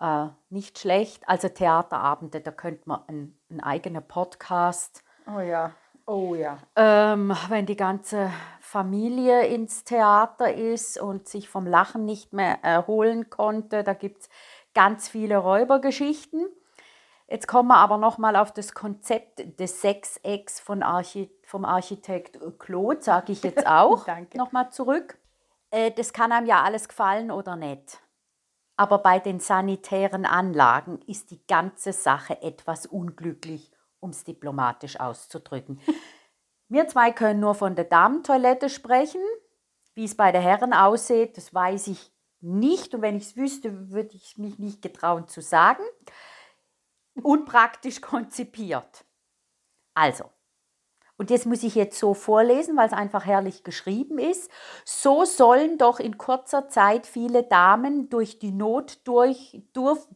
Äh, 0.00 0.26
nicht 0.50 0.80
schlecht. 0.80 1.28
Also 1.28 1.48
Theaterabende, 1.48 2.40
da 2.40 2.50
könnte 2.50 2.82
man 2.86 3.02
einen, 3.06 3.38
einen 3.50 3.60
eigenen 3.60 4.02
Podcast. 4.02 5.04
Oh 5.32 5.38
ja, 5.38 5.70
oh 6.06 6.34
ja. 6.34 6.58
Ähm, 6.74 7.32
wenn 7.48 7.66
die 7.66 7.76
ganze 7.76 8.32
Familie 8.60 9.46
ins 9.46 9.84
Theater 9.84 10.52
ist 10.52 11.00
und 11.00 11.28
sich 11.28 11.48
vom 11.48 11.68
Lachen 11.68 12.04
nicht 12.04 12.32
mehr 12.32 12.64
erholen 12.64 13.30
konnte. 13.30 13.84
Da 13.84 13.94
gibt 13.94 14.22
es 14.22 14.28
ganz 14.74 15.08
viele 15.08 15.36
Räubergeschichten. 15.36 16.48
Jetzt 17.32 17.48
kommen 17.48 17.68
wir 17.70 17.76
aber 17.76 17.96
nochmal 17.96 18.36
auf 18.36 18.52
das 18.52 18.74
Konzept 18.74 19.58
des 19.58 19.80
Sechsecks 19.80 20.60
von 20.60 20.82
Archi 20.82 21.30
vom 21.44 21.64
Architekt 21.64 22.38
Claude, 22.58 23.00
sage 23.00 23.32
ich 23.32 23.42
jetzt 23.42 23.66
auch 23.66 24.06
nochmal 24.34 24.70
zurück. 24.70 25.16
Äh, 25.70 25.92
das 25.92 26.12
kann 26.12 26.30
einem 26.30 26.46
ja 26.46 26.62
alles 26.62 26.90
gefallen 26.90 27.30
oder 27.30 27.56
nicht. 27.56 28.02
Aber 28.76 28.98
bei 28.98 29.18
den 29.18 29.40
sanitären 29.40 30.26
Anlagen 30.26 31.00
ist 31.06 31.30
die 31.30 31.40
ganze 31.46 31.94
Sache 31.94 32.42
etwas 32.42 32.84
unglücklich, 32.84 33.72
um 34.00 34.10
es 34.10 34.24
diplomatisch 34.24 35.00
auszudrücken. 35.00 35.80
Wir 36.68 36.86
zwei 36.88 37.12
können 37.12 37.40
nur 37.40 37.54
von 37.54 37.74
der 37.74 37.86
Damentoilette 37.86 38.68
sprechen. 38.68 39.22
Wie 39.94 40.04
es 40.04 40.18
bei 40.18 40.32
der 40.32 40.42
Herren 40.42 40.74
aussieht, 40.74 41.38
das 41.38 41.54
weiß 41.54 41.86
ich 41.86 42.12
nicht. 42.42 42.94
Und 42.94 43.00
wenn 43.00 43.16
ich 43.16 43.22
es 43.22 43.36
wüsste, 43.38 43.90
würde 43.90 44.16
ich 44.16 44.36
mich 44.36 44.58
nicht 44.58 44.82
getrauen 44.82 45.28
zu 45.28 45.40
sagen. 45.40 45.82
Unpraktisch 47.22 48.00
konzipiert. 48.00 49.04
Also, 49.94 50.30
und 51.22 51.30
das 51.30 51.44
muss 51.44 51.62
ich 51.62 51.76
jetzt 51.76 51.98
so 51.98 52.14
vorlesen, 52.14 52.76
weil 52.76 52.88
es 52.88 52.92
einfach 52.92 53.24
herrlich 53.24 53.62
geschrieben 53.62 54.18
ist. 54.18 54.50
So 54.84 55.24
sollen 55.24 55.78
doch 55.78 56.00
in 56.00 56.18
kurzer 56.18 56.68
Zeit 56.68 57.06
viele 57.06 57.44
Damen 57.44 58.08
durch 58.08 58.40
die 58.40 58.50
Not 58.50 59.06
durch, 59.06 59.62
durf, 59.72 60.08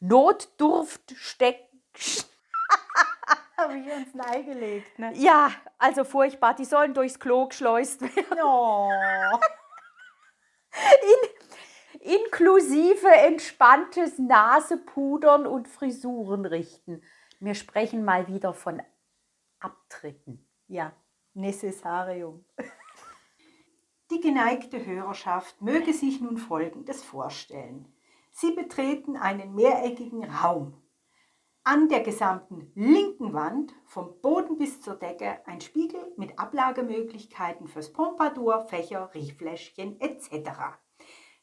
Notdurft 0.00 1.14
stecken. 1.16 1.80
Habe 3.56 3.78
ich 3.78 3.92
uns 3.92 4.12
neigelegt, 4.14 4.98
ne? 4.98 5.12
Ja, 5.14 5.52
also 5.78 6.04
furchtbar. 6.04 6.54
Die 6.54 6.64
sollen 6.64 6.92
durchs 6.92 7.18
Klo 7.18 7.46
geschleust 7.46 8.02
werden. 8.02 8.38
Oh. 8.44 8.90
In, 11.02 11.41
inklusive 12.02 13.08
entspanntes 13.08 14.18
Nasepudern 14.18 15.46
und 15.46 15.68
Frisuren 15.68 16.44
richten. 16.44 17.02
Wir 17.38 17.54
sprechen 17.54 18.04
mal 18.04 18.28
wieder 18.28 18.54
von 18.54 18.82
Abtritten. 19.60 20.44
Ja, 20.66 20.92
Necessarium. 21.34 22.44
Die 24.10 24.20
geneigte 24.20 24.84
Hörerschaft 24.84 25.62
möge 25.62 25.92
sich 25.92 26.20
nun 26.20 26.36
Folgendes 26.36 27.02
vorstellen. 27.02 27.94
Sie 28.30 28.50
betreten 28.50 29.16
einen 29.16 29.54
mehreckigen 29.54 30.24
Raum. 30.24 30.74
An 31.64 31.88
der 31.88 32.00
gesamten 32.00 32.72
linken 32.74 33.32
Wand, 33.32 33.72
vom 33.84 34.20
Boden 34.20 34.58
bis 34.58 34.80
zur 34.80 34.96
Decke, 34.96 35.38
ein 35.46 35.60
Spiegel 35.60 36.12
mit 36.16 36.36
Ablagemöglichkeiten 36.38 37.68
fürs 37.68 37.92
Pompadour, 37.92 38.66
Fächer, 38.66 39.14
Riechfläschchen 39.14 40.00
etc. 40.00 40.50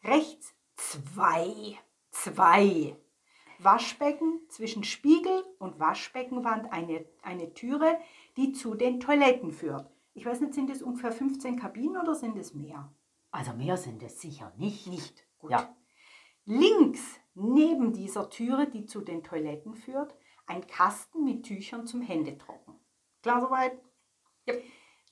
Rechts 0.03 0.53
zwei, 0.75 1.77
zwei. 2.11 2.95
Waschbecken 3.59 4.39
zwischen 4.47 4.85
Spiegel 4.85 5.43
und 5.59 5.79
Waschbeckenwand 5.79 6.71
eine, 6.71 7.05
eine 7.21 7.53
Türe, 7.53 7.99
die 8.37 8.53
zu 8.53 8.75
den 8.75 9.01
Toiletten 9.01 9.51
führt. 9.51 9.91
Ich 10.13 10.25
weiß 10.25 10.39
nicht, 10.39 10.53
sind 10.53 10.69
es 10.69 10.81
ungefähr 10.81 11.11
15 11.11 11.59
Kabinen 11.59 11.97
oder 11.97 12.15
sind 12.15 12.37
es 12.37 12.53
mehr? 12.53 12.93
Also 13.31 13.53
mehr 13.53 13.75
sind 13.75 14.01
es 14.01 14.21
sicher 14.21 14.53
nicht. 14.57 14.87
Nicht. 14.87 15.25
Gut. 15.39 15.51
Ja. 15.51 15.75
Links 16.45 17.19
neben 17.35 17.93
dieser 17.93 18.29
Türe, 18.29 18.67
die 18.67 18.85
zu 18.85 19.01
den 19.01 19.23
Toiletten 19.23 19.75
führt, 19.75 20.15
ein 20.47 20.65
Kasten 20.65 21.25
mit 21.25 21.43
Tüchern 21.43 21.85
zum 21.85 22.01
Händetrocken. 22.01 22.75
Klar 23.21 23.41
soweit? 23.41 23.77
Ja. 24.45 24.53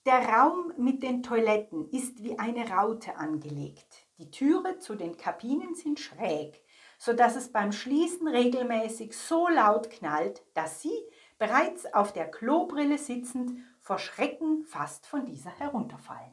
Der 0.05 0.27
Raum 0.29 0.71
mit 0.77 1.03
den 1.03 1.21
Toiletten 1.21 1.89
ist 1.89 2.23
wie 2.23 2.39
eine 2.39 2.69
Raute 2.69 3.17
angelegt. 3.17 4.06
Die 4.19 4.31
Türe 4.31 4.79
zu 4.79 4.95
den 4.95 5.15
Kabinen 5.15 5.75
sind 5.75 5.99
schräg, 5.99 6.59
sodass 6.97 7.35
es 7.35 7.51
beim 7.51 7.71
Schließen 7.71 8.27
regelmäßig 8.27 9.15
so 9.15 9.47
laut 9.47 9.91
knallt, 9.91 10.41
dass 10.55 10.81
Sie, 10.81 11.03
bereits 11.37 11.85
auf 11.93 12.13
der 12.13 12.31
Klobrille 12.31 12.97
sitzend, 12.97 13.59
vor 13.79 13.99
Schrecken 13.99 14.63
fast 14.63 15.05
von 15.05 15.23
dieser 15.27 15.51
herunterfallen. 15.51 16.31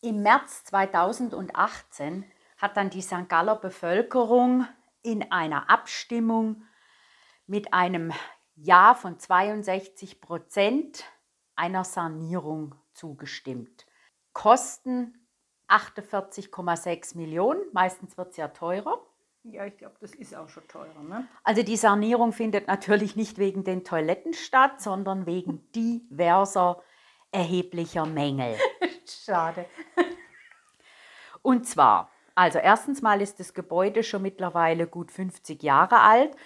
Im 0.00 0.22
März 0.22 0.64
2018 0.64 2.24
hat 2.56 2.78
dann 2.78 2.88
die 2.88 3.02
St. 3.02 3.28
Galler 3.28 3.56
Bevölkerung 3.56 4.66
in 5.02 5.30
einer 5.30 5.68
Abstimmung 5.68 6.62
mit 7.46 7.74
einem 7.74 8.14
Ja 8.62 8.94
von 8.94 9.18
62 9.18 10.20
Prozent 10.20 11.04
einer 11.56 11.82
Sanierung 11.82 12.74
zugestimmt. 12.92 13.86
Kosten 14.34 15.26
48,6 15.68 17.16
Millionen, 17.16 17.62
meistens 17.72 18.18
wird 18.18 18.32
es 18.32 18.36
ja 18.36 18.48
teurer. 18.48 19.00
Ja, 19.44 19.64
ich 19.64 19.78
glaube, 19.78 19.94
das 20.00 20.14
ist 20.14 20.36
auch 20.36 20.48
schon 20.50 20.68
teurer. 20.68 21.02
Ne? 21.02 21.26
Also 21.42 21.62
die 21.62 21.78
Sanierung 21.78 22.32
findet 22.32 22.66
natürlich 22.66 23.16
nicht 23.16 23.38
wegen 23.38 23.64
den 23.64 23.82
Toiletten 23.82 24.34
statt, 24.34 24.82
sondern 24.82 25.24
wegen 25.24 25.70
diverser 25.74 26.82
erheblicher 27.32 28.04
Mängel. 28.04 28.58
Schade. 29.06 29.64
Und 31.40 31.66
zwar, 31.66 32.10
also 32.34 32.58
erstens 32.58 33.00
mal 33.00 33.22
ist 33.22 33.40
das 33.40 33.54
Gebäude 33.54 34.02
schon 34.02 34.20
mittlerweile 34.20 34.86
gut 34.86 35.10
50 35.10 35.62
Jahre 35.62 36.00
alt. 36.00 36.36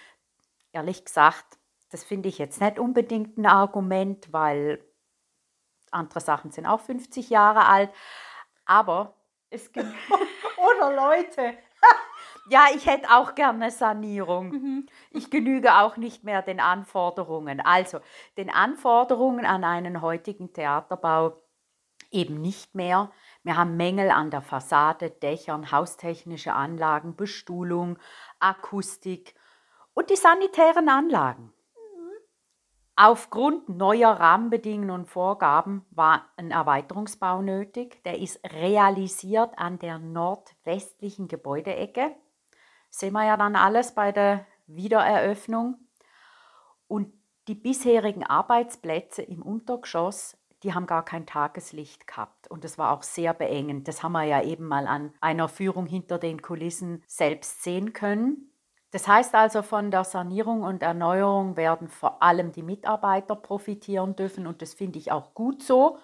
Ehrlich 0.70 1.04
gesagt, 1.04 1.58
das 1.94 2.02
finde 2.02 2.28
ich 2.28 2.38
jetzt 2.38 2.60
nicht 2.60 2.80
unbedingt 2.80 3.38
ein 3.38 3.46
Argument, 3.46 4.32
weil 4.32 4.84
andere 5.92 6.18
Sachen 6.18 6.50
sind 6.50 6.66
auch 6.66 6.80
50 6.80 7.30
Jahre 7.30 7.66
alt. 7.66 7.88
Aber 8.66 9.14
es 9.48 9.70
gibt. 9.70 9.86
Oder 10.56 10.92
Leute. 10.92 11.56
ja, 12.50 12.66
ich 12.74 12.86
hätte 12.86 13.08
auch 13.10 13.36
gerne 13.36 13.70
Sanierung. 13.70 14.48
Mhm. 14.48 14.86
Ich 15.12 15.30
genüge 15.30 15.76
auch 15.76 15.96
nicht 15.96 16.24
mehr 16.24 16.42
den 16.42 16.58
Anforderungen. 16.58 17.60
Also, 17.60 18.00
den 18.36 18.50
Anforderungen 18.50 19.46
an 19.46 19.62
einen 19.62 20.02
heutigen 20.02 20.52
Theaterbau 20.52 21.40
eben 22.10 22.40
nicht 22.40 22.74
mehr. 22.74 23.12
Wir 23.44 23.56
haben 23.56 23.76
Mängel 23.76 24.10
an 24.10 24.32
der 24.32 24.42
Fassade, 24.42 25.10
Dächern, 25.10 25.70
haustechnische 25.70 26.54
Anlagen, 26.54 27.14
Bestuhlung, 27.14 28.00
Akustik 28.40 29.36
und 29.92 30.10
die 30.10 30.16
sanitären 30.16 30.88
Anlagen. 30.88 31.53
Aufgrund 32.96 33.68
neuer 33.68 34.10
Rahmenbedingungen 34.12 34.90
und 34.92 35.06
Vorgaben 35.06 35.84
war 35.90 36.26
ein 36.36 36.52
Erweiterungsbau 36.52 37.42
nötig. 37.42 38.02
Der 38.04 38.20
ist 38.20 38.40
realisiert 38.52 39.58
an 39.58 39.80
der 39.80 39.98
nordwestlichen 39.98 41.26
Gebäudeecke. 41.26 42.14
Sehen 42.90 43.14
wir 43.14 43.24
ja 43.24 43.36
dann 43.36 43.56
alles 43.56 43.96
bei 43.96 44.12
der 44.12 44.46
Wiedereröffnung. 44.68 45.76
Und 46.86 47.12
die 47.48 47.56
bisherigen 47.56 48.22
Arbeitsplätze 48.22 49.22
im 49.22 49.42
Untergeschoss, 49.42 50.38
die 50.62 50.72
haben 50.72 50.86
gar 50.86 51.04
kein 51.04 51.26
Tageslicht 51.26 52.06
gehabt. 52.06 52.48
Und 52.48 52.62
das 52.62 52.78
war 52.78 52.92
auch 52.92 53.02
sehr 53.02 53.34
beengend. 53.34 53.88
Das 53.88 54.04
haben 54.04 54.12
wir 54.12 54.22
ja 54.22 54.40
eben 54.40 54.68
mal 54.68 54.86
an 54.86 55.12
einer 55.20 55.48
Führung 55.48 55.86
hinter 55.86 56.18
den 56.18 56.40
Kulissen 56.42 57.02
selbst 57.08 57.64
sehen 57.64 57.92
können. 57.92 58.53
Das 58.94 59.08
heißt 59.08 59.34
also, 59.34 59.62
von 59.62 59.90
der 59.90 60.04
Sanierung 60.04 60.62
und 60.62 60.84
Erneuerung 60.84 61.56
werden 61.56 61.88
vor 61.88 62.22
allem 62.22 62.52
die 62.52 62.62
Mitarbeiter 62.62 63.34
profitieren 63.34 64.14
dürfen 64.14 64.46
und 64.46 64.62
das 64.62 64.72
finde 64.72 65.00
ich 65.00 65.10
auch 65.10 65.34
gut 65.34 65.64
so. 65.64 65.98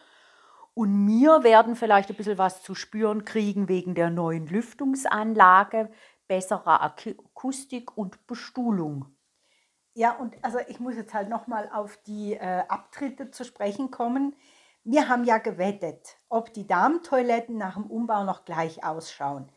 Und 0.74 1.06
wir 1.06 1.44
werden 1.44 1.76
vielleicht 1.76 2.10
ein 2.10 2.16
bisschen 2.16 2.36
was 2.36 2.64
zu 2.64 2.74
spüren 2.74 3.24
kriegen 3.24 3.68
wegen 3.68 3.94
der 3.94 4.10
neuen 4.10 4.48
Lüftungsanlage, 4.48 5.88
besserer 6.26 6.82
Akustik 6.82 7.96
und 7.96 8.26
Bestuhlung. 8.26 9.06
Ja, 9.94 10.16
und 10.16 10.34
also 10.42 10.58
ich 10.66 10.80
muss 10.80 10.96
jetzt 10.96 11.14
halt 11.14 11.28
nochmal 11.28 11.70
auf 11.72 11.96
die 12.08 12.34
äh, 12.34 12.64
Abtritte 12.66 13.30
zu 13.30 13.44
sprechen 13.44 13.92
kommen. 13.92 14.34
Wir 14.82 15.08
haben 15.08 15.22
ja 15.22 15.38
gewettet, 15.38 16.16
ob 16.28 16.52
die 16.52 16.66
Damentoiletten 16.66 17.56
nach 17.56 17.74
dem 17.74 17.86
Umbau 17.86 18.24
noch 18.24 18.44
gleich 18.44 18.82
ausschauen. 18.82 19.48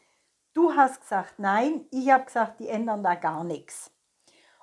Du 0.53 0.75
hast 0.75 1.01
gesagt 1.01 1.39
nein, 1.39 1.85
ich 1.91 2.11
habe 2.11 2.25
gesagt, 2.25 2.59
die 2.59 2.67
ändern 2.67 3.03
da 3.03 3.15
gar 3.15 3.43
nichts. 3.43 3.91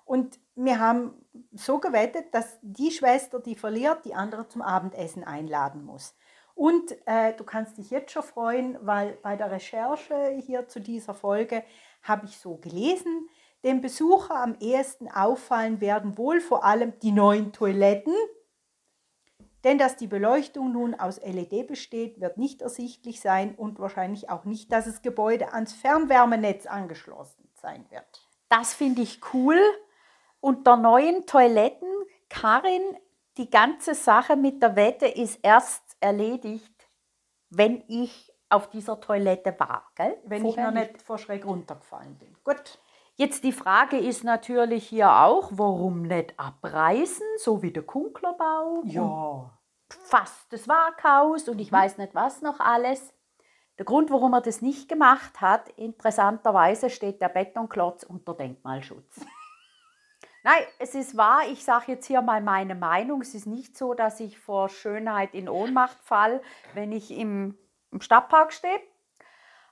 Und 0.05 0.39
wir 0.55 0.79
haben 0.79 1.15
so 1.53 1.79
gewettet, 1.79 2.35
dass 2.35 2.59
die 2.63 2.91
Schwester, 2.91 3.41
die 3.41 3.55
verliert, 3.55 4.05
die 4.05 4.15
andere 4.15 4.49
zum 4.49 4.63
Abendessen 4.63 5.25
einladen 5.25 5.85
muss. 5.85 6.15
Und 6.55 6.95
äh, 7.07 7.33
du 7.35 7.45
kannst 7.45 7.79
dich 7.79 7.91
jetzt 7.91 8.13
schon 8.13 8.23
freuen, 8.23 8.77
weil 8.83 9.13
bei 9.23 9.37
der 9.37 9.51
Recherche 9.51 10.31
hier 10.45 10.69
zu 10.69 10.81
dieser 10.81 11.15
Folge 11.15 11.65
habe 12.03 12.27
ich 12.27 12.39
so 12.39 12.57
gelesen, 12.57 13.29
dem 13.65 13.81
Besucher 13.81 14.37
am 14.37 14.57
ehesten 14.61 15.09
auffallen 15.09 15.81
werden 15.81 16.19
wohl 16.19 16.41
vor 16.41 16.65
allem 16.65 16.99
die 17.01 17.13
neuen 17.13 17.53
Toiletten, 17.53 18.15
denn 19.65 19.79
dass 19.79 19.97
die 19.97 20.07
Beleuchtung 20.07 20.73
nun 20.73 20.95
aus 20.95 21.21
LED 21.23 21.67
besteht, 21.67 22.21
wird 22.21 22.39
nicht 22.39 22.63
ersichtlich 22.63 23.21
sein 23.21 23.55
und 23.55 23.79
wahrscheinlich 23.79 24.31
auch 24.31 24.45
nicht, 24.45 24.73
dass 24.73 24.87
das 24.87 25.03
Gebäude 25.03 25.53
ans 25.53 25.73
Fernwärmenetz 25.73 26.67
angeschlossen 26.67 27.49
sein 27.55 27.85
wird. 27.91 28.29
Das 28.49 28.75
finde 28.75 29.03
ich 29.03 29.21
cool. 29.33 29.59
Unter 30.41 30.77
neuen 30.77 31.27
Toiletten, 31.27 31.89
Karin, 32.29 32.83
die 33.37 33.51
ganze 33.51 33.95
Sache 33.95 34.37
mit 34.37 34.63
der 34.63 34.77
Wette 34.77 35.07
ist 35.07 35.39
erst 35.43 35.97
erledigt, 36.01 36.89
wenn 37.51 37.85
ich 37.89 38.33
auf 38.49 38.69
dieser 38.71 39.01
Toilette 39.01 39.55
war. 39.59 39.91
Gell? 39.95 40.19
Wenn 40.25 40.43
Vorher 40.43 40.69
ich 40.69 40.75
noch 40.75 40.81
nicht 40.81 41.03
vor 41.03 41.19
schräg 41.19 41.47
runtergefallen 41.47 42.19
bin. 42.19 42.37
Gut. 42.45 42.79
Jetzt 43.21 43.45
die 43.45 43.53
Frage 43.53 43.99
ist 43.99 44.25
natürlich 44.25 44.89
hier 44.89 45.13
auch, 45.13 45.51
warum 45.53 46.01
nicht 46.01 46.33
abreißen, 46.41 47.27
so 47.37 47.61
wie 47.63 47.71
der 47.71 47.83
Kunklerbau? 47.83 48.81
Ja. 48.87 49.51
Fast 49.91 50.51
das 50.51 50.67
Waghaus 50.67 51.47
und 51.47 51.59
ich 51.59 51.71
mhm. 51.71 51.77
weiß 51.77 51.99
nicht 51.99 52.15
was 52.15 52.41
noch 52.41 52.61
alles. 52.61 53.13
Der 53.77 53.85
Grund, 53.85 54.11
warum 54.11 54.33
er 54.33 54.41
das 54.41 54.63
nicht 54.63 54.89
gemacht 54.89 55.43
hat, 55.43 55.69
interessanterweise 55.77 56.89
steht 56.89 57.21
der 57.21 57.29
Betonklotz 57.29 58.05
unter 58.05 58.33
Denkmalschutz. 58.33 59.21
Nein, 60.43 60.63
es 60.79 60.95
ist 60.95 61.15
wahr, 61.15 61.43
ich 61.53 61.63
sage 61.63 61.93
jetzt 61.93 62.07
hier 62.07 62.23
mal 62.23 62.41
meine 62.41 62.75
Meinung. 62.75 63.21
Es 63.21 63.35
ist 63.35 63.47
nicht 63.47 63.77
so, 63.77 63.93
dass 63.93 64.19
ich 64.21 64.39
vor 64.39 64.71
Schönheit 64.71 65.35
in 65.35 65.51
Ohnmacht 65.51 65.99
fall, 66.05 66.41
wenn 66.73 66.91
ich 66.91 67.11
im, 67.11 67.59
im 67.91 68.01
Stadtpark 68.01 68.55
stehe. 68.55 68.81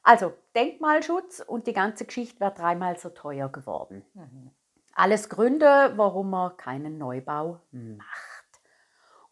Also 0.08 0.32
Denkmalschutz 0.54 1.40
und 1.46 1.66
die 1.66 1.74
ganze 1.74 2.06
Geschichte 2.06 2.40
wäre 2.40 2.54
dreimal 2.54 2.96
so 2.96 3.10
teuer 3.10 3.50
geworden. 3.50 4.06
Mhm. 4.14 4.52
Alles 4.94 5.28
Gründe, 5.28 5.92
warum 5.96 6.30
man 6.30 6.56
keinen 6.56 6.96
Neubau 6.96 7.60
macht. 7.72 8.62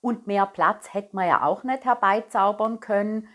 Und 0.02 0.26
mehr 0.26 0.44
Platz 0.44 0.92
hätte 0.92 1.16
man 1.16 1.28
ja 1.28 1.42
auch 1.44 1.64
nicht 1.64 1.86
herbeizaubern 1.86 2.80
können, 2.80 3.26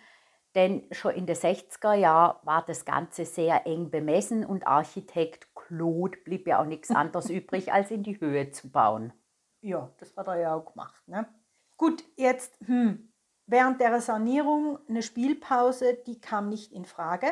denn 0.53 0.87
schon 0.91 1.15
in 1.15 1.25
den 1.25 1.35
60er 1.35 1.95
Jahren 1.95 2.37
war 2.45 2.63
das 2.63 2.85
Ganze 2.85 3.25
sehr 3.25 3.65
eng 3.65 3.89
bemessen 3.89 4.45
und 4.45 4.67
Architekt 4.67 5.47
Claude 5.55 6.19
blieb 6.23 6.45
ja 6.45 6.61
auch 6.61 6.67
nichts 6.67 6.91
anderes 6.91 7.27
übrig, 7.31 7.73
als 7.73 7.89
in 7.89 8.03
die 8.03 8.19
Höhe 8.19 8.51
zu 8.51 8.71
bauen. 8.71 9.13
Ja, 9.61 9.89
das 9.97 10.15
hat 10.15 10.27
er 10.27 10.39
ja 10.39 10.53
auch 10.53 10.73
gemacht. 10.73 11.01
Ne? 11.07 11.27
Gut, 11.75 12.03
jetzt, 12.17 12.55
hm, 12.67 13.10
Während 13.45 13.81
der 13.81 13.99
Sanierung 14.01 14.79
eine 14.87 15.01
Spielpause, 15.01 15.95
die 16.05 16.19
kam 16.19 16.49
nicht 16.49 16.71
in 16.71 16.85
Frage. 16.85 17.27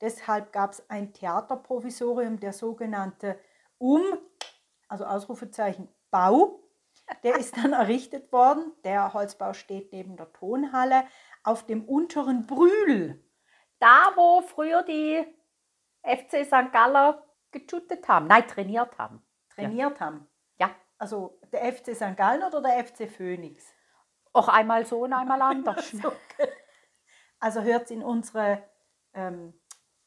Deshalb 0.00 0.52
gab 0.52 0.72
es 0.72 0.90
ein 0.90 1.12
Theaterprovisorium, 1.12 2.38
der 2.40 2.52
sogenannte 2.52 3.38
Um, 3.78 4.02
also 4.88 5.04
Ausrufezeichen 5.04 5.88
Bau. 6.10 6.60
Der 7.22 7.36
ist 7.36 7.56
dann 7.56 7.72
errichtet 7.72 8.32
worden. 8.32 8.72
Der 8.84 9.12
Holzbau 9.12 9.52
steht 9.52 9.92
neben 9.92 10.16
der 10.16 10.32
Tonhalle 10.32 11.04
auf 11.44 11.64
dem 11.64 11.84
unteren 11.84 12.46
Brühl. 12.46 13.22
Da, 13.78 14.12
wo 14.16 14.42
früher 14.42 14.82
die 14.82 15.24
FC 16.02 16.44
St. 16.44 16.72
Galler 16.72 17.22
geshootet 17.52 18.08
haben, 18.08 18.26
nein, 18.26 18.46
trainiert 18.46 18.98
haben. 18.98 19.22
Trainiert 19.54 20.00
ja. 20.00 20.06
haben? 20.06 20.28
Ja. 20.58 20.70
Also 20.98 21.38
der 21.52 21.72
FC 21.72 21.94
St. 21.94 22.16
Gallen 22.16 22.42
oder 22.42 22.62
der 22.62 22.84
FC 22.84 23.10
Phoenix? 23.10 23.75
Auch 24.36 24.48
einmal 24.48 24.84
so 24.84 25.04
und 25.04 25.14
einmal 25.14 25.40
anders. 25.40 25.96
also 27.40 27.62
hört 27.62 27.90
in 27.90 28.02
unsere 28.02 28.62
ähm, 29.14 29.54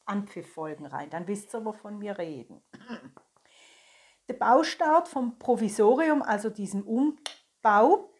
Anpfiff-Folgen 0.05 0.85
rein, 0.85 1.09
dann 1.09 1.27
wisst 1.27 1.55
ihr, 1.55 1.65
wovon 1.65 1.99
wir 1.99 2.19
reden. 2.19 2.61
Der 4.27 4.35
Baustart 4.35 5.07
vom 5.07 5.39
Provisorium, 5.39 6.21
also 6.21 6.51
diesem 6.51 6.83
Umbau, 6.83 8.13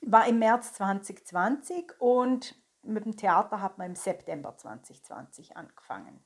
war 0.00 0.26
im 0.26 0.38
März 0.38 0.72
2020 0.72 2.00
und 2.00 2.54
mit 2.80 3.04
dem 3.04 3.14
Theater 3.14 3.60
hat 3.60 3.76
man 3.76 3.88
im 3.88 3.96
September 3.96 4.56
2020 4.56 5.54
angefangen. 5.54 6.24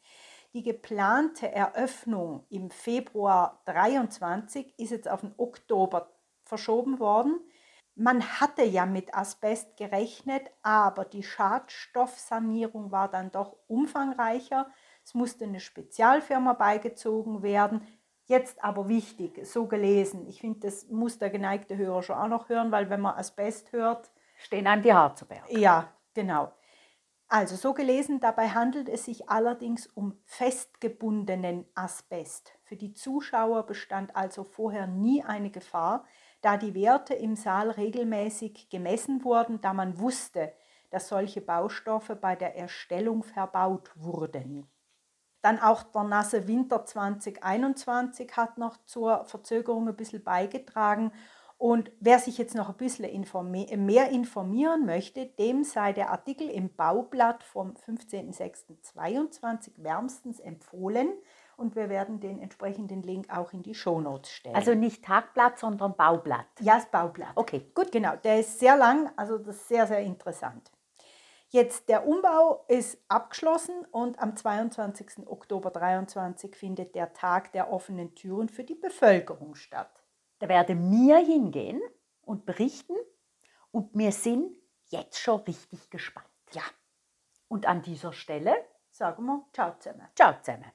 Die 0.53 0.63
geplante 0.63 1.51
Eröffnung 1.51 2.47
im 2.49 2.71
Februar 2.71 3.61
2023 3.65 4.79
ist 4.79 4.91
jetzt 4.91 5.09
auf 5.09 5.23
den 5.23 5.35
Oktober 5.37 6.13
verschoben 6.45 7.01
worden. 7.01 7.41
Man 7.97 8.41
hatte 8.41 8.65
ja 8.65 8.87
mit 8.87 9.15
Asbest 9.15 9.77
gerechnet, 9.77 10.51
aber 10.63 11.05
die 11.05 11.23
Schadstoffsanierung 11.23 12.91
war 12.91 13.09
dann 13.09 13.31
doch 13.31 13.57
umfangreicher. 13.69 14.69
Es 15.05 15.15
musste 15.15 15.45
eine 15.45 15.61
Spezialfirma 15.61 16.55
beigezogen 16.55 17.43
werden. 17.43 17.87
Jetzt 18.27 18.65
aber 18.65 18.89
wichtig, 18.89 19.47
so 19.47 19.67
gelesen. 19.67 20.27
Ich 20.27 20.41
finde, 20.41 20.61
das 20.61 20.89
muss 20.89 21.19
der 21.19 21.31
geneigte 21.31 21.77
Hörer 21.77 22.03
schon 22.03 22.17
auch 22.17 22.29
noch 22.29 22.49
hören, 22.49 22.73
weil 22.73 22.91
wenn 22.91 23.01
man 23.01 23.17
Asbest 23.17 23.71
hört, 23.73 24.11
stehen 24.39 24.67
einem 24.67 24.83
die 24.83 24.93
Haare 24.93 25.15
zu 25.15 25.27
Berg. 25.27 25.51
Ja, 25.51 25.93
genau. 26.15 26.53
Also 27.29 27.57
so 27.57 27.75
gelesen, 27.75 28.21
dabei 28.21 28.49
handelt 28.49 28.89
es 28.89 29.05
sich 29.05 29.29
allerdings 29.29 29.87
um 29.87 30.19
festgebundenen 30.25 31.67
Asbest. 31.75 32.53
Für 32.63 32.77
die 32.77 32.93
Zuschauer 32.93 33.67
bestand 33.67 34.15
also 34.17 34.45
vorher 34.45 34.87
nie 34.87 35.23
eine 35.23 35.51
Gefahr, 35.51 36.05
da 36.45 36.57
die 36.59 36.75
Werte 36.75 37.15
im 37.15 37.37
Saal 37.37 37.71
regelmäßig 37.71 38.69
gemessen 38.69 39.25
wurden, 39.25 39.63
da 39.63 39.73
man 39.73 39.99
wusste, 39.99 40.53
dass 40.91 41.09
solche 41.09 41.41
Baustoffe 41.41 42.19
bei 42.21 42.37
der 42.37 42.55
Erstellung 42.55 43.23
verbaut 43.23 43.91
wurden. 43.97 44.69
Dann 45.41 45.59
auch 45.59 45.85
der 45.85 46.05
nasse 46.05 46.47
Winter 46.47 46.85
2021 46.85 48.37
hat 48.37 48.59
noch 48.59 48.77
zur 48.85 49.25
Verzögerung 49.25 49.89
ein 49.89 49.97
bisschen 49.97 50.23
beigetragen. 50.23 51.13
Und 51.57 51.91
wer 52.01 52.19
sich 52.19 52.37
jetzt 52.37 52.55
noch 52.55 52.69
ein 52.69 52.77
bisschen 52.77 53.07
informi 53.07 53.75
mehr 53.77 54.11
informieren 54.11 54.85
möchte, 54.85 55.25
dem 55.27 55.65
sei 55.65 55.95
der 55.95 56.11
Artikel 56.11 56.51
im 56.51 56.75
Baublatt 56.75 57.43
vom 57.43 57.73
15.06.22 57.73 59.71
wärmstens 59.77 60.41
empfohlen 60.41 61.09
und 61.57 61.77
wir 61.77 61.89
werden 61.89 62.21
den 62.21 62.39
entsprechenden 62.39 63.03
Link 63.03 63.35
auch 63.35 63.53
in 63.53 63.63
die 63.63 63.75
Shownotes 63.75 64.31
stellen. 64.31 64.55
Also 64.55 64.75
nicht 64.75 65.05
Tagblatt, 65.05 65.59
sondern 65.59 65.97
Baublatt. 65.97 66.47
Ja, 66.61 66.75
das 66.75 66.91
Baublatt. 66.91 67.33
Okay, 67.35 67.71
gut. 67.75 67.93
Genau, 67.93 68.17
der 68.17 68.41
ist 68.41 68.59
sehr 68.59 68.77
lang, 68.77 69.11
also 69.17 69.39
das 69.39 69.57
ist 69.57 69.69
sehr, 69.69 69.87
sehr 69.87 70.01
interessant. 70.01 70.71
Jetzt 71.55 71.89
der 71.89 72.07
Umbau 72.07 72.65
ist 72.67 72.99
abgeschlossen 73.07 73.85
und 73.93 74.19
am 74.19 74.37
22. 74.37 75.29
Oktober 75.29 75.73
2023 75.73 76.57
findet 76.57 76.97
der 76.97 77.13
Tag 77.13 77.53
der 77.53 77.73
offenen 77.73 78.15
Türen 78.17 78.49
für 78.49 78.65
die 78.65 78.75
Bevölkerung 78.75 79.55
statt. 79.55 80.03
Da 80.41 80.49
werde 80.49 80.75
mir 80.75 81.19
hingehen 81.19 81.81
und 82.23 82.45
berichten 82.45 82.97
und 83.71 83.91
wir 83.95 84.11
sind 84.11 84.51
jetzt 84.87 85.19
schon 85.19 85.43
richtig 85.43 85.91
gespannt. 85.91 86.27
Ja. 86.53 86.63
Und 87.47 87.67
an 87.67 87.83
dieser 87.83 88.13
Stelle 88.13 88.55
sagen 88.91 89.25
wir 89.27 89.47
Ciao 89.53 89.79
zusammen. 89.79 90.09
Ciao 90.17 90.35
zusammen. 90.43 90.74